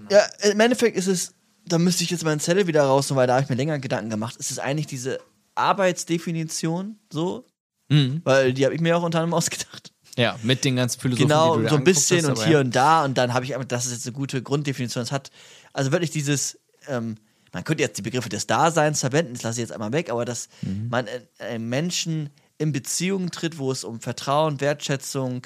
ja, 0.10 0.22
im 0.52 0.60
Endeffekt 0.60 0.98
ist 0.98 1.08
es, 1.08 1.34
da 1.66 1.78
müsste 1.78 2.04
ich 2.04 2.10
jetzt 2.12 2.24
meinen 2.24 2.40
Zettel 2.40 2.68
wieder 2.68 2.84
rausnehmen, 2.84 3.20
weil 3.20 3.28
da 3.28 3.34
habe 3.36 3.44
ich 3.44 3.50
mir 3.50 3.56
länger 3.56 3.80
Gedanken 3.80 4.10
gemacht. 4.10 4.36
Es 4.40 4.52
ist 4.52 4.60
eigentlich 4.60 4.88
diese 4.88 5.20
Arbeitsdefinition 5.56 6.98
so, 7.12 7.46
Mhm. 7.90 8.22
weil 8.24 8.54
die 8.54 8.64
habe 8.66 8.74
ich 8.74 8.82
mir 8.82 8.98
auch 8.98 9.04
unter 9.04 9.20
anderem 9.20 9.34
ausgedacht. 9.38 9.92
Ja, 10.18 10.38
mit 10.44 10.64
den 10.64 10.76
ganzen 10.76 11.00
Philosophien, 11.02 11.28
Genau, 11.28 11.56
die 11.58 11.64
du 11.64 11.64
dir 11.64 11.70
so 11.72 11.76
ein 11.78 11.84
bisschen 11.84 12.18
hast, 12.30 12.38
und 12.40 12.44
hier 12.46 12.54
ja. 12.54 12.60
und 12.62 12.76
da 12.76 13.04
und 13.04 13.18
dann 13.18 13.34
habe 13.34 13.46
ich 13.46 13.54
einfach, 13.56 13.68
das 13.68 13.86
ist 13.88 13.92
jetzt 13.94 14.08
eine 14.08 14.14
gute 14.14 14.42
Grunddefinition. 14.42 15.04
Es 15.04 15.12
hat, 15.12 15.32
also 15.74 15.92
wirklich 15.92 16.12
dieses, 16.12 16.60
ähm, 16.88 17.16
man 17.52 17.64
könnte 17.64 17.84
jetzt 17.84 17.98
die 17.98 18.02
Begriffe 18.04 18.30
des 18.30 18.48
Daseins 18.48 19.00
verwenden, 19.02 19.34
das 19.34 19.44
lasse 19.44 19.60
ich 19.60 19.64
jetzt 19.68 19.72
einmal 19.74 19.92
weg, 19.92 20.10
aber 20.12 20.24
dass 20.26 20.50
Mhm. 20.62 20.88
man 20.90 21.08
äh, 21.08 21.22
äh, 21.40 21.60
Menschen 21.60 22.30
in 22.60 22.72
Beziehungen 22.72 23.32
tritt, 23.32 23.58
wo 23.58 23.72
es 23.72 23.84
um 23.84 24.00
Vertrauen, 24.00 24.62
Wertschätzung, 24.62 25.42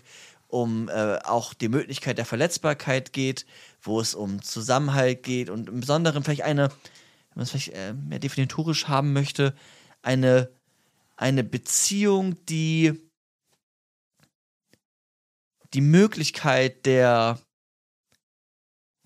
um 0.47 0.89
äh, 0.89 1.19
auch 1.23 1.53
die 1.53 1.69
Möglichkeit 1.69 2.17
der 2.17 2.25
Verletzbarkeit 2.25 3.13
geht, 3.13 3.45
wo 3.81 3.99
es 3.99 4.15
um 4.15 4.41
Zusammenhalt 4.41 5.23
geht 5.23 5.49
und 5.49 5.69
im 5.69 5.81
Besonderen 5.81 6.23
vielleicht 6.23 6.43
eine 6.43 6.69
wenn 7.37 7.41
man 7.41 7.43
es 7.43 7.51
vielleicht 7.51 7.73
äh, 7.73 7.93
mehr 7.93 8.17
definitorisch 8.17 8.87
haben 8.87 9.13
möchte, 9.13 9.53
eine, 10.01 10.49
eine 11.17 11.43
Beziehung, 11.43 12.43
die 12.45 12.99
die 15.75 15.81
Möglichkeit 15.81 16.87
der, 16.87 17.39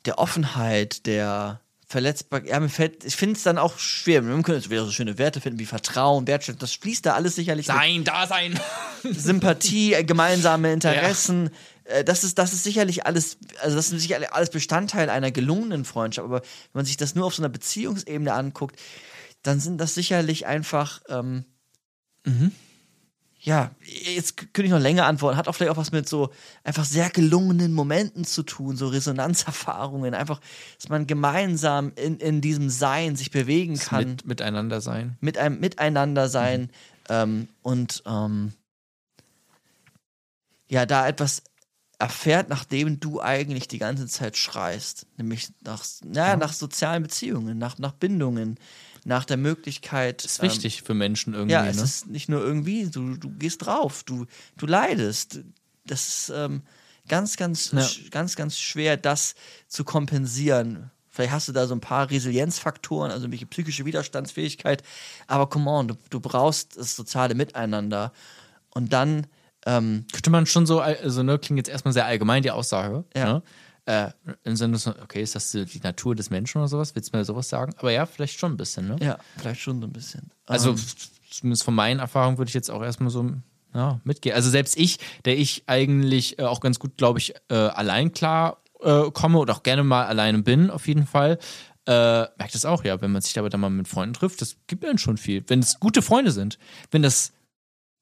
der 0.05 0.17
Offenheit, 0.17 1.05
der 1.07 1.59
Verletzbarkeit, 1.91 2.49
ja, 2.49 2.59
mir 2.59 2.69
fällt, 2.69 3.03
ich 3.03 3.15
finde 3.15 3.35
es 3.35 3.43
dann 3.43 3.57
auch 3.57 3.77
schwer. 3.77 4.25
Wir 4.25 4.31
können 4.41 4.57
jetzt 4.57 4.69
wieder 4.69 4.85
so 4.85 4.91
schöne 4.91 5.17
Werte 5.17 5.41
finden 5.41 5.59
wie 5.59 5.65
Vertrauen, 5.65 6.25
Wertschätzung, 6.25 6.59
das 6.59 6.73
fließt 6.73 7.05
da 7.05 7.13
alles 7.13 7.35
sicherlich 7.35 7.65
Sein, 7.67 8.03
Dasein. 8.03 8.59
Sympathie, 9.03 9.93
äh, 9.93 10.03
gemeinsame 10.03 10.71
Interessen. 10.71 11.49
Äh, 11.83 12.03
Das 12.03 12.23
ist, 12.23 12.37
das 12.37 12.53
ist 12.53 12.63
sicherlich 12.63 13.05
alles, 13.05 13.37
also 13.61 13.75
das 13.75 13.91
ist 13.91 14.01
sicherlich 14.01 14.31
alles 14.31 14.49
Bestandteil 14.49 15.09
einer 15.09 15.31
gelungenen 15.31 15.83
Freundschaft. 15.85 16.25
Aber 16.25 16.41
wenn 16.41 16.79
man 16.79 16.85
sich 16.85 16.97
das 16.97 17.13
nur 17.15 17.25
auf 17.25 17.35
so 17.35 17.41
einer 17.41 17.49
Beziehungsebene 17.49 18.33
anguckt, 18.33 18.79
dann 19.43 19.59
sind 19.59 19.77
das 19.79 19.93
sicherlich 19.93 20.45
einfach, 20.45 21.01
ähm, 21.09 21.45
ja, 23.43 23.71
jetzt 23.83 24.37
könnte 24.37 24.63
ich 24.65 24.69
noch 24.69 24.79
länger 24.79 25.07
antworten, 25.07 25.35
hat 25.35 25.47
auch 25.47 25.55
vielleicht 25.55 25.71
auch 25.71 25.77
was 25.77 25.91
mit 25.91 26.07
so 26.07 26.29
einfach 26.63 26.85
sehr 26.85 27.09
gelungenen 27.09 27.73
Momenten 27.73 28.23
zu 28.23 28.43
tun, 28.43 28.77
so 28.77 28.87
Resonanzerfahrungen, 28.87 30.13
einfach, 30.13 30.39
dass 30.77 30.89
man 30.89 31.07
gemeinsam 31.07 31.91
in, 31.95 32.17
in 32.17 32.41
diesem 32.41 32.69
Sein 32.69 33.15
sich 33.15 33.31
bewegen 33.31 33.79
kann. 33.79 34.09
Mit, 34.11 34.25
miteinander 34.27 34.79
sein. 34.79 35.17
mit 35.21 35.39
einem 35.39 35.59
Miteinander 35.59 36.29
sein. 36.29 36.69
Ähm, 37.09 37.47
und 37.63 38.03
ähm, 38.05 38.53
ja, 40.67 40.85
da 40.85 41.07
etwas 41.07 41.41
erfährt, 41.97 42.47
nachdem 42.47 42.99
du 42.99 43.21
eigentlich 43.21 43.67
die 43.67 43.79
ganze 43.79 44.05
Zeit 44.05 44.37
schreist, 44.37 45.07
nämlich 45.17 45.49
nach, 45.61 45.83
naja, 46.03 46.35
nach 46.35 46.53
sozialen 46.53 47.01
Beziehungen, 47.01 47.57
nach, 47.57 47.79
nach 47.79 47.93
Bindungen, 47.93 48.57
nach 49.05 49.25
der 49.25 49.37
Möglichkeit. 49.37 50.23
Ist 50.25 50.41
wichtig 50.41 50.83
für 50.83 50.93
Menschen 50.93 51.33
irgendwie. 51.33 51.55
Ähm, 51.55 51.65
Ja, 51.65 51.69
es 51.69 51.77
ne? 51.77 51.83
ist 51.83 52.07
nicht 52.07 52.29
nur 52.29 52.41
irgendwie, 52.41 52.87
du, 52.89 53.15
du 53.17 53.29
gehst 53.29 53.65
drauf, 53.65 54.03
du, 54.03 54.25
du 54.57 54.65
leidest. 54.65 55.39
Das 55.85 56.07
ist 56.07 56.31
ähm, 56.35 56.61
ganz, 57.07 57.37
ganz, 57.37 57.71
Ja. 57.71 57.87
ganz, 58.11 58.35
ganz 58.35 58.59
schwer, 58.59 58.97
das 58.97 59.35
zu 59.67 59.83
kompensieren. 59.83 60.91
Vielleicht 61.09 61.33
hast 61.33 61.47
du 61.49 61.51
da 61.51 61.67
so 61.67 61.75
ein 61.75 61.81
paar 61.81 62.09
Resilienzfaktoren, 62.09 63.11
also 63.11 63.29
welche 63.31 63.45
psychische 63.45 63.83
Widerstandsfähigkeit, 63.85 64.81
aber 65.27 65.49
come 65.49 65.69
on, 65.69 65.87
du, 65.89 65.95
du 66.09 66.19
brauchst 66.21 66.77
das 66.77 66.95
soziale 66.95 67.35
Miteinander. 67.35 68.13
Und 68.69 68.93
dann, 68.93 69.27
ähm, 69.65 70.05
Könnte 70.13 70.29
man 70.29 70.45
schon 70.45 70.65
so, 70.65 70.79
also 70.79 71.21
ne, 71.23 71.37
klingt 71.37 71.57
jetzt 71.57 71.69
erstmal 71.69 71.93
sehr 71.93 72.05
allgemein, 72.05 72.43
die 72.43 72.51
Aussage. 72.51 73.03
Ja. 73.13 73.33
Ne? 73.33 73.43
Äh, 73.91 74.11
Im 74.45 74.55
Sinne 74.55 74.79
von, 74.79 74.93
okay, 75.03 75.21
ist 75.21 75.35
das 75.35 75.51
die 75.51 75.81
Natur 75.83 76.15
des 76.15 76.29
Menschen 76.29 76.59
oder 76.59 76.69
sowas? 76.69 76.95
Willst 76.95 77.13
du 77.13 77.17
mir 77.17 77.25
sowas 77.25 77.49
sagen? 77.49 77.73
Aber 77.77 77.91
ja, 77.91 78.05
vielleicht 78.05 78.39
schon 78.39 78.53
ein 78.53 78.57
bisschen, 78.57 78.87
ne? 78.87 78.95
ja, 79.01 79.17
vielleicht 79.35 79.59
schon 79.59 79.81
so 79.81 79.87
ein 79.87 79.91
bisschen. 79.91 80.31
Also, 80.45 80.71
ähm, 80.71 80.79
zumindest 81.29 81.63
von 81.63 81.75
meinen 81.75 81.99
Erfahrungen 81.99 82.37
würde 82.37 82.47
ich 82.47 82.53
jetzt 82.53 82.71
auch 82.71 82.81
erstmal 82.81 83.09
so 83.09 83.29
ja, 83.73 83.99
mitgehen. 84.05 84.33
Also, 84.33 84.49
selbst 84.49 84.77
ich, 84.77 84.99
der 85.25 85.37
ich 85.37 85.63
eigentlich 85.67 86.39
äh, 86.39 86.43
auch 86.43 86.61
ganz 86.61 86.79
gut, 86.79 86.95
glaube 86.95 87.19
ich, 87.19 87.33
äh, 87.49 87.53
allein 87.55 88.13
klar 88.13 88.61
äh, 88.79 89.11
komme 89.11 89.39
oder 89.39 89.55
auch 89.55 89.63
gerne 89.63 89.83
mal 89.83 90.05
alleine 90.05 90.39
bin, 90.41 90.69
auf 90.69 90.87
jeden 90.87 91.05
Fall. 91.05 91.37
Äh, 91.85 91.91
merkt 92.37 92.55
es 92.55 92.63
auch, 92.63 92.85
ja, 92.85 93.01
wenn 93.01 93.11
man 93.11 93.21
sich 93.21 93.37
aber 93.37 93.49
dann 93.49 93.59
mal 93.59 93.69
mit 93.69 93.89
Freunden 93.89 94.13
trifft, 94.13 94.41
das 94.41 94.55
gibt 94.67 94.85
einem 94.85 94.99
schon 94.99 95.17
viel. 95.17 95.43
Wenn 95.47 95.59
es 95.59 95.81
gute 95.81 96.01
Freunde 96.01 96.31
sind, 96.31 96.59
wenn 96.91 97.01
das 97.01 97.33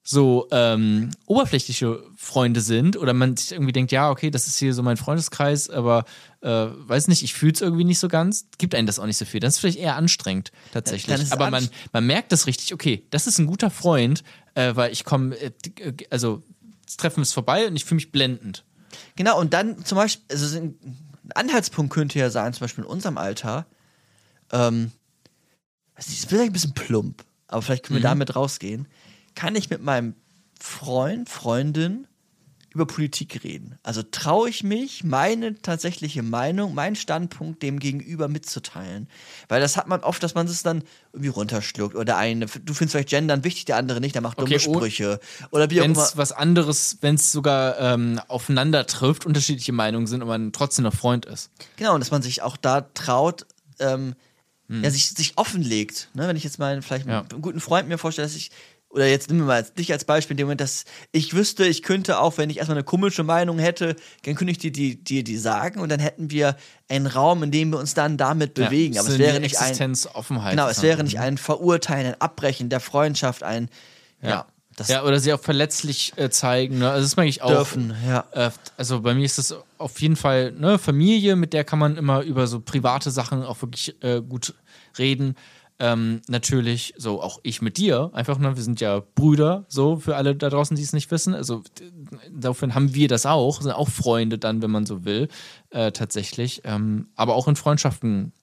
so 0.02 0.48
ähm, 0.52 1.12
oberflächliche 1.26 2.04
Freunde 2.16 2.62
sind 2.62 2.98
oder 2.98 3.14
man 3.14 3.36
sich 3.38 3.52
irgendwie 3.52 3.74
denkt, 3.74 3.92
ja, 3.92 4.10
okay, 4.10 4.32
das 4.32 4.48
ist 4.48 4.58
hier 4.58 4.74
so 4.74 4.82
mein 4.82 4.98
Freundeskreis, 4.98 5.70
aber 5.70 6.06
äh, 6.42 6.50
weiß 6.50 7.10
nicht, 7.10 7.22
ich 7.22 7.34
fühle 7.34 7.52
es 7.54 7.62
irgendwie 7.62 7.84
nicht 7.84 8.00
so 8.00 8.08
ganz, 8.08 8.48
gibt 8.58 8.74
einem 8.76 8.88
das 8.88 8.98
auch 8.98 9.06
nicht 9.06 9.18
so 9.18 9.26
viel. 9.26 9.40
Das 9.40 9.56
ist 9.56 9.60
vielleicht 9.60 9.78
eher 9.78 9.96
anstrengend 9.96 10.52
tatsächlich. 10.72 11.08
es 11.22 11.32
aber 11.32 11.52
man, 11.52 11.64
anst- 11.66 11.74
man 11.92 12.08
merkt 12.08 12.32
das 12.32 12.48
richtig, 12.48 12.74
okay, 12.74 13.06
das 13.12 13.28
ist 13.28 13.38
ein 13.40 13.46
guter 13.46 13.70
Freund, 13.70 14.24
äh, 14.56 14.76
weil 14.76 14.92
ich 14.92 15.04
komme, 15.04 15.36
äh, 15.36 15.52
äh, 15.80 15.94
also 16.10 16.42
das 16.86 16.98
Treffen 16.98 17.22
ist 17.22 17.34
vorbei 17.34 17.68
und 17.68 17.76
ich 17.76 17.86
fühle 17.86 17.98
mich 17.98 18.12
blendend. 18.12 18.64
Genau, 19.16 19.40
und 19.40 19.54
dann 19.54 19.86
zum 19.86 19.98
Beispiel, 19.98 20.26
also 20.32 20.58
ein 20.58 20.76
Anhaltspunkt 21.36 21.94
könnte 21.94 22.18
ja 22.18 22.32
sein, 22.32 22.54
zum 22.54 22.62
Beispiel 22.62 22.84
in 22.86 22.90
unserem 22.90 23.18
Alter, 23.20 23.68
ähm, 24.52 24.92
das 25.96 26.08
ist 26.08 26.28
vielleicht 26.30 26.50
ein 26.50 26.54
bisschen 26.54 26.74
plump, 26.74 27.24
aber 27.48 27.62
vielleicht 27.62 27.84
können 27.84 28.00
wir 28.00 28.04
damit 28.04 28.36
rausgehen. 28.36 28.88
Kann 29.40 29.56
ich 29.56 29.70
mit 29.70 29.82
meinem 29.82 30.16
Freund, 30.60 31.30
Freundin 31.30 32.06
über 32.74 32.86
Politik 32.86 33.42
reden? 33.46 33.80
Also 33.84 34.04
traue 34.04 34.50
ich 34.50 34.64
mich, 34.64 35.06
meine 35.06 35.62
tatsächliche 35.62 36.24
Meinung, 36.24 36.76
meinen 36.76 36.98
Standpunkt 36.98 37.64
dem 37.64 37.80
Gegenüber 37.80 38.28
mitzuteilen? 38.28 39.08
Weil 39.48 39.62
das 39.62 39.78
hat 39.78 39.88
man 39.88 40.02
oft, 40.02 40.22
dass 40.22 40.36
man 40.36 40.46
es 40.46 40.62
dann 40.62 40.84
irgendwie 41.14 41.30
runterschluckt. 41.30 41.96
Oder 41.96 42.04
der 42.04 42.18
eine, 42.18 42.48
du 42.48 42.74
findest 42.74 42.92
vielleicht 42.92 43.08
Gendern 43.10 43.46
wichtig, 43.46 43.64
der 43.64 43.78
andere 43.78 44.02
nicht, 44.02 44.14
der 44.14 44.22
macht 44.22 44.38
dumme 44.40 44.54
Okay, 44.54 44.66
oh- 44.68 44.74
Sprüche. 44.76 45.22
Oder 45.52 45.70
wie 45.70 45.80
auch 45.80 45.86
Wenn 45.86 45.94
immer. 45.94 46.04
es 46.04 46.18
was 46.18 46.34
anderes, 46.34 46.98
wenn 47.00 47.16
es 47.16 47.32
sogar 47.32 47.80
ähm, 47.80 48.20
aufeinander 48.28 48.86
trifft, 48.88 49.26
unterschiedliche 49.26 49.72
Meinungen 49.72 50.06
sind 50.08 50.22
und 50.22 50.28
man 50.28 50.52
trotzdem 50.52 50.84
noch 50.84 50.94
Freund 50.94 51.26
ist. 51.26 51.50
Genau, 51.78 51.94
und 51.96 52.02
dass 52.02 52.12
man 52.12 52.22
sich 52.22 52.42
auch 52.42 52.58
da 52.58 52.82
traut, 52.82 53.46
ähm, 53.80 54.16
ja, 54.68 54.92
sich, 54.92 55.10
sich 55.10 55.34
offenlegt. 55.38 56.10
Ne? 56.14 56.28
Wenn 56.28 56.36
ich 56.36 56.44
jetzt 56.44 56.60
mal 56.60 56.80
vielleicht 56.84 57.08
Ja. 57.08 57.22
einen 57.32 57.42
guten 57.42 57.60
Freund 57.62 57.88
mir 57.88 57.98
vorstelle, 57.98 58.28
dass 58.28 58.36
ich, 58.36 58.52
oder 58.90 59.08
jetzt 59.08 59.30
nehmen 59.30 59.42
wir 59.42 59.46
mal 59.46 59.64
dich 59.64 59.92
als 59.92 60.04
Beispiel, 60.04 60.34
in 60.34 60.38
dem 60.38 60.48
Moment, 60.48 60.62
dass 60.62 60.86
ich 61.12 61.34
wüsste, 61.34 61.66
ich 61.66 61.84
könnte 61.84 62.20
auch, 62.20 62.38
wenn 62.38 62.50
ich 62.50 62.58
erstmal 62.58 62.78
eine 62.78 62.84
komische 62.84 63.24
Meinung 63.24 63.60
hätte, 63.60 63.96
dann 64.24 64.36
könnte 64.36 64.52
ich 64.52 64.58
dir 64.58 64.72
die, 64.72 65.04
die, 65.04 65.24
die 65.24 65.38
sagen 65.38 65.80
und 65.80 65.90
dann 65.90 66.00
hätten 66.00 66.32
wir 66.32 66.56
einen 66.88 67.06
Raum, 67.06 67.44
in 67.44 67.52
dem 67.52 67.70
wir 67.72 67.78
uns 67.78 67.94
dann 67.94 68.18
damit 68.18 68.56
bewegen. 68.56 68.96
Ja, 68.96 69.02
Aber 69.02 69.10
es 69.10 69.20
wäre 69.20 69.40
nicht 69.40 69.60
ein. 69.60 69.76
Genau, 70.52 70.68
es 70.68 70.82
wäre 70.82 71.04
nicht 71.04 71.20
ein 71.20 71.38
Verurteilen, 71.38 72.08
ein 72.08 72.22
Abbrechen 72.22 72.70
der 72.70 72.80
Freundschaft, 72.80 73.44
ein. 73.44 73.70
Ja, 74.22 74.48
das 74.80 74.88
ja, 74.88 75.04
oder 75.04 75.20
sie 75.20 75.34
auch 75.34 75.42
verletzlich 75.42 76.14
äh, 76.16 76.30
zeigen. 76.30 76.80
Ne? 76.80 76.90
Also 76.90 77.04
das 77.04 77.18
mag 77.18 77.28
ich 77.28 77.42
auch. 77.42 77.50
dürfen. 77.50 77.94
Ja. 78.08 78.26
Äh, 78.32 78.52
also 78.78 79.02
bei 79.02 79.14
mir 79.14 79.26
ist 79.26 79.38
das 79.38 79.54
auf 79.78 80.00
jeden 80.00 80.16
Fall 80.16 80.54
ne, 80.54 80.80
Familie, 80.80 81.36
mit 81.36 81.52
der 81.52 81.66
kann 81.66 81.80
man 81.80 81.98
immer 81.98 82.22
über 82.22 82.48
so 82.48 82.62
private 82.62 83.12
Sachen 83.12 83.44
auch 83.44 83.62
wirklich 83.62 84.02
äh, 84.02 84.22
gut 84.22 84.54
reden. 84.98 85.36
Ähm, 85.82 86.22
natürlich, 86.28 86.94
so 86.98 87.22
auch 87.22 87.40
ich 87.44 87.62
mit 87.62 87.78
dir, 87.78 88.10
einfach, 88.14 88.38
ne, 88.38 88.54
wir 88.56 88.64
sind 88.64 88.82
ja 88.82 89.02
Brüder, 89.16 89.64
so 89.70 89.96
für 89.96 90.18
alle 90.18 90.36
da 90.36 90.50
draußen, 90.50 90.76
die 90.76 90.84
es 90.84 90.92
nicht 90.92 91.10
wissen. 91.10 91.34
Also 91.34 91.64
d- 91.80 91.90
insofern 92.28 92.76
haben 92.76 92.94
wir 92.94 93.08
das 93.08 93.26
auch, 93.26 93.62
sind 93.62 93.72
auch 93.72 93.88
Freunde 93.88 94.38
dann, 94.38 94.62
wenn 94.62 94.72
man 94.72 94.86
so 94.86 95.06
will, 95.06 95.30
äh, 95.70 95.94
tatsächlich. 95.94 96.62
Ähm, 96.66 97.08
aber 97.16 97.36
auch 97.36 97.48
in 97.48 97.56
Freundschaften 97.56 98.34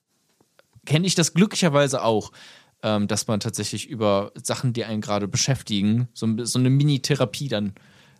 kenne 0.85 1.05
ich 1.05 1.13
das 1.13 1.35
glücklicherweise 1.35 2.03
auch, 2.03 2.31
ähm, 2.81 3.07
dass 3.07 3.27
man 3.27 3.39
tatsächlich 3.39 3.87
über 3.87 4.31
Sachen, 4.41 4.73
die 4.73 4.85
einen 4.85 5.01
gerade 5.01 5.27
beschäftigen, 5.27 6.07
so, 6.13 6.27
so 6.43 6.57
eine 6.57 6.71
Mini-Therapie 6.71 7.49
dann 7.49 7.73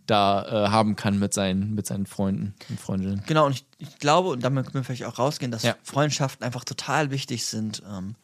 da 0.05 0.45
äh, 0.65 0.69
haben 0.69 0.95
kann 0.95 1.17
mit 1.17 1.33
seinen, 1.33 1.73
mit 1.73 1.87
seinen 1.87 2.05
Freunden 2.05 2.53
und 2.69 2.79
Freundinnen. 2.79 3.23
Genau, 3.25 3.47
und 3.47 3.53
ich, 3.53 3.65
ich 3.79 3.97
glaube, 3.97 4.29
und 4.29 4.43
damit 4.43 4.65
können 4.65 4.75
wir 4.75 4.83
vielleicht 4.83 5.05
auch 5.05 5.17
rausgehen, 5.17 5.51
dass 5.51 5.63
Ja. 5.63 5.75
Freundschaften 5.83 6.45
einfach 6.45 6.63
total 6.63 7.09
wichtig 7.11 7.45
sind. 7.45 7.81
Ähm, 7.91 8.15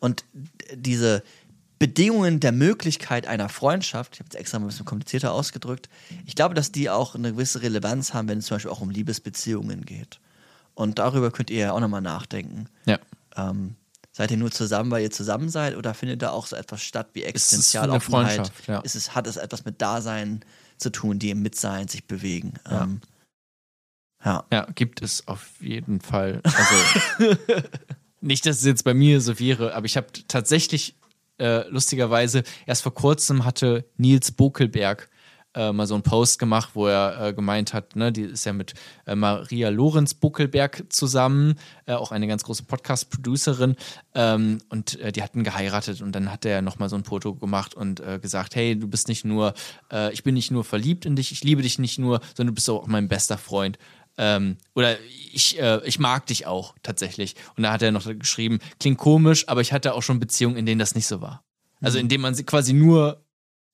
und 0.00 0.24
diese 0.74 1.22
Bedingungen 1.78 2.40
der 2.40 2.52
Möglichkeit 2.52 3.26
einer 3.26 3.48
Freundschaft, 3.48 4.14
ich 4.14 4.20
habe 4.20 4.30
es 4.30 4.34
extra 4.34 4.58
mal 4.58 4.66
ein 4.66 4.68
bisschen 4.68 4.86
komplizierter 4.86 5.32
ausgedrückt, 5.32 5.88
ich 6.24 6.34
glaube, 6.34 6.54
dass 6.54 6.72
die 6.72 6.88
auch 6.88 7.14
eine 7.14 7.32
gewisse 7.32 7.62
Relevanz 7.62 8.14
haben, 8.14 8.28
wenn 8.28 8.38
es 8.38 8.46
zum 8.46 8.56
Beispiel 8.56 8.70
auch 8.70 8.80
um 8.80 8.90
Liebesbeziehungen 8.90 9.84
geht. 9.84 10.20
Und 10.74 10.98
darüber 10.98 11.30
könnt 11.30 11.50
ihr 11.50 11.58
ja 11.58 11.72
auch 11.72 11.80
nochmal 11.80 12.02
nachdenken. 12.02 12.68
Ja. 12.86 12.98
Ähm, 13.36 13.76
seid 14.12 14.30
ihr 14.30 14.36
nur 14.38 14.50
zusammen, 14.50 14.90
weil 14.90 15.02
ihr 15.02 15.10
zusammen 15.10 15.50
seid, 15.50 15.76
oder 15.76 15.92
findet 15.92 16.22
da 16.22 16.30
auch 16.30 16.46
so 16.46 16.56
etwas 16.56 16.82
statt 16.82 17.08
wie 17.12 17.24
Existenzialoffenheit? 17.24 18.36
Freundschaft, 18.36 18.68
ja. 18.68 18.80
Ist 18.80 18.94
es, 18.94 19.14
hat 19.14 19.26
es 19.26 19.36
etwas 19.36 19.64
mit 19.64 19.82
Dasein 19.82 20.44
zu 20.78 20.90
tun, 20.90 21.18
die 21.18 21.30
im 21.30 21.42
Mitsein 21.42 21.88
sich 21.88 22.06
bewegen? 22.06 22.54
Ja. 22.70 22.84
Ähm, 22.84 23.00
ja. 24.24 24.44
Ja, 24.50 24.66
gibt 24.74 25.02
es 25.02 25.28
auf 25.28 25.60
jeden 25.60 26.00
Fall. 26.00 26.40
Also, 26.44 27.36
nicht, 28.26 28.46
dass 28.46 28.58
es 28.58 28.64
jetzt 28.64 28.84
bei 28.84 28.94
mir 28.94 29.20
so 29.20 29.38
wäre, 29.38 29.74
aber 29.74 29.86
ich 29.86 29.96
habe 29.96 30.08
tatsächlich 30.28 30.96
äh, 31.38 31.68
lustigerweise 31.68 32.42
erst 32.66 32.82
vor 32.82 32.94
kurzem 32.94 33.44
hatte 33.44 33.84
Nils 33.96 34.32
Bokelberg 34.32 35.08
äh, 35.56 35.72
mal 35.72 35.86
so 35.86 35.94
einen 35.94 36.02
Post 36.02 36.38
gemacht, 36.38 36.70
wo 36.74 36.86
er 36.86 37.28
äh, 37.28 37.32
gemeint 37.32 37.72
hat, 37.72 37.96
ne, 37.96 38.12
die 38.12 38.22
ist 38.22 38.44
ja 38.44 38.52
mit 38.52 38.74
äh, 39.06 39.14
Maria 39.14 39.70
Lorenz 39.70 40.14
Buckelberg 40.14 40.84
zusammen, 40.90 41.54
äh, 41.86 41.94
auch 41.94 42.12
eine 42.12 42.26
ganz 42.26 42.44
große 42.44 42.64
Podcast-Producerin, 42.64 43.74
ähm, 44.14 44.58
und 44.68 45.00
äh, 45.00 45.12
die 45.12 45.22
hatten 45.22 45.44
geheiratet 45.44 46.02
und 46.02 46.12
dann 46.12 46.30
hat 46.30 46.44
er 46.44 46.60
nochmal 46.60 46.90
so 46.90 46.96
ein 46.96 47.04
Foto 47.04 47.34
gemacht 47.34 47.74
und 47.74 48.00
äh, 48.00 48.18
gesagt, 48.20 48.54
hey, 48.54 48.78
du 48.78 48.86
bist 48.86 49.08
nicht 49.08 49.24
nur, 49.24 49.54
ich 50.12 50.22
bin 50.22 50.34
nicht 50.34 50.50
nur 50.50 50.64
verliebt 50.64 51.06
in 51.06 51.16
dich, 51.16 51.32
ich 51.32 51.42
liebe 51.42 51.62
dich 51.62 51.78
nicht 51.78 51.98
nur, 51.98 52.20
sondern 52.34 52.48
du 52.48 52.54
bist 52.54 52.68
auch 52.68 52.86
mein 52.86 53.08
bester 53.08 53.38
Freund. 53.38 53.78
Ähm, 54.18 54.56
oder 54.74 54.96
ich, 55.32 55.58
äh, 55.60 55.80
ich 55.84 55.98
mag 55.98 56.26
dich 56.26 56.46
auch 56.46 56.74
tatsächlich. 56.82 57.34
Und 57.56 57.62
da 57.62 57.72
hat 57.72 57.82
er 57.82 57.92
noch 57.92 58.06
geschrieben, 58.18 58.58
klingt 58.80 58.98
komisch, 58.98 59.48
aber 59.48 59.60
ich 59.60 59.72
hatte 59.72 59.94
auch 59.94 60.02
schon 60.02 60.18
Beziehungen, 60.18 60.56
in 60.56 60.66
denen 60.66 60.78
das 60.78 60.94
nicht 60.94 61.06
so 61.06 61.20
war. 61.20 61.44
Also 61.80 61.98
in 61.98 62.08
denen 62.08 62.22
man 62.22 62.34
quasi 62.46 62.72
nur 62.72 63.22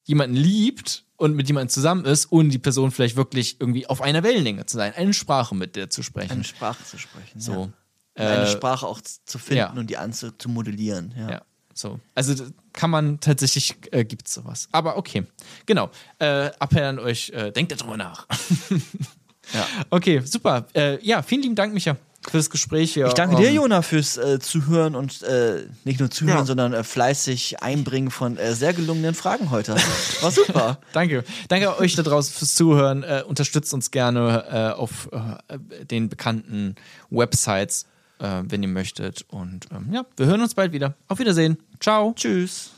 jemanden 0.05 0.37
liebt 0.37 1.05
und 1.17 1.35
mit 1.37 1.47
jemandem 1.47 1.69
zusammen 1.69 2.05
ist, 2.05 2.33
ohne 2.33 2.49
die 2.49 2.59
Person 2.59 2.91
vielleicht 2.91 3.15
wirklich 3.15 3.61
irgendwie 3.61 3.87
auf 3.87 4.03
einer 4.03 4.25
Wellenlänge 4.25 4.67
zu 4.67 4.77
sein, 4.77 4.93
eine 4.95 5.15
Sprache 5.15 5.55
mit 5.55 5.77
der 5.77 5.89
zu 5.89 6.03
sprechen. 6.03 6.33
eine 6.33 6.45
Sprache 6.45 6.85
zu 6.85 6.99
sprechen. 6.99 7.41
so. 7.41 7.73
eine 8.17 8.49
Sprache 8.49 8.87
auch 8.87 9.01
zu 9.01 9.39
finden 9.39 9.59
ja. 9.59 9.73
und 9.73 9.89
die 9.89 9.97
anzu 9.97 10.33
zu 10.33 10.49
modellieren. 10.49 11.15
Ja. 11.17 11.31
Ja, 11.31 11.43
so. 11.73 12.01
Also 12.17 12.45
kann 12.73 12.91
man 12.91 13.21
tatsächlich, 13.21 13.77
äh, 13.93 14.05
gibt 14.05 14.27
es 14.27 14.35
sowas. 14.35 14.69
Aber 14.73 14.97
okay, 14.97 15.25
genau. 15.65 15.91
Äh, 16.19 16.47
Appell 16.59 16.85
an 16.85 16.99
euch, 16.99 17.31
äh, 17.31 17.53
denkt 17.53 17.73
darüber 17.73 17.97
nach. 17.97 18.27
Ja. 19.53 19.67
Okay, 19.91 20.21
super. 20.25 20.67
Äh, 20.75 21.05
ja, 21.05 21.23
vielen 21.23 21.43
lieben 21.43 21.55
Dank, 21.55 21.75
Micha, 21.75 21.97
für 22.29 22.37
das 22.37 22.49
Gespräch 22.51 22.95
hier. 22.95 23.07
Ich 23.09 23.15
danke 23.15 23.35
dir, 23.37 23.49
Ähm, 23.49 23.57
Jona, 23.57 23.83
fürs 23.83 24.17
äh, 24.17 24.39
Zuhören 24.39 24.95
und 24.95 25.23
äh, 25.23 25.65
nicht 25.85 25.99
nur 25.99 26.11
Zuhören, 26.11 26.39
Ja. 26.39 26.45
sondern 26.45 26.73
äh, 26.73 26.85
fleißig 26.85 27.61
Einbringen 27.63 28.11
von 28.13 28.37
äh, 28.37 28.55
sehr 28.55 28.73
gelungenen 28.73 29.15
Fragen 29.15 29.51
heute. 29.51 29.75
War 30.21 30.31
super. 30.31 30.79
Danke. 30.93 31.25
Danke 31.49 31.77
euch 31.81 31.97
da 31.97 32.03
draußen 32.05 32.33
fürs 32.33 32.55
Zuhören. 32.55 33.03
Äh, 33.03 33.25
unterstützt 33.27 33.75
uns 33.75 33.91
gerne 33.91 34.45
äh, 34.77 34.79
auf 34.79 35.11
äh, 35.13 35.59
den 35.87 36.09
bekannten 36.09 36.77
Websites, 37.11 37.87
äh, 38.21 38.43
wenn 38.45 38.63
ihr 38.63 38.69
möchtet. 38.69 39.25
Und 39.29 39.67
ähm, 39.73 39.89
ja, 39.93 40.07
wir 40.17 40.27
hören 40.27 40.41
uns 40.43 40.55
bald 40.55 40.71
wieder. 40.73 40.95
Auf 41.09 41.19
Wiedersehen. 41.19 41.59
Ciao. 41.81 42.13
Tschüss. 42.15 42.71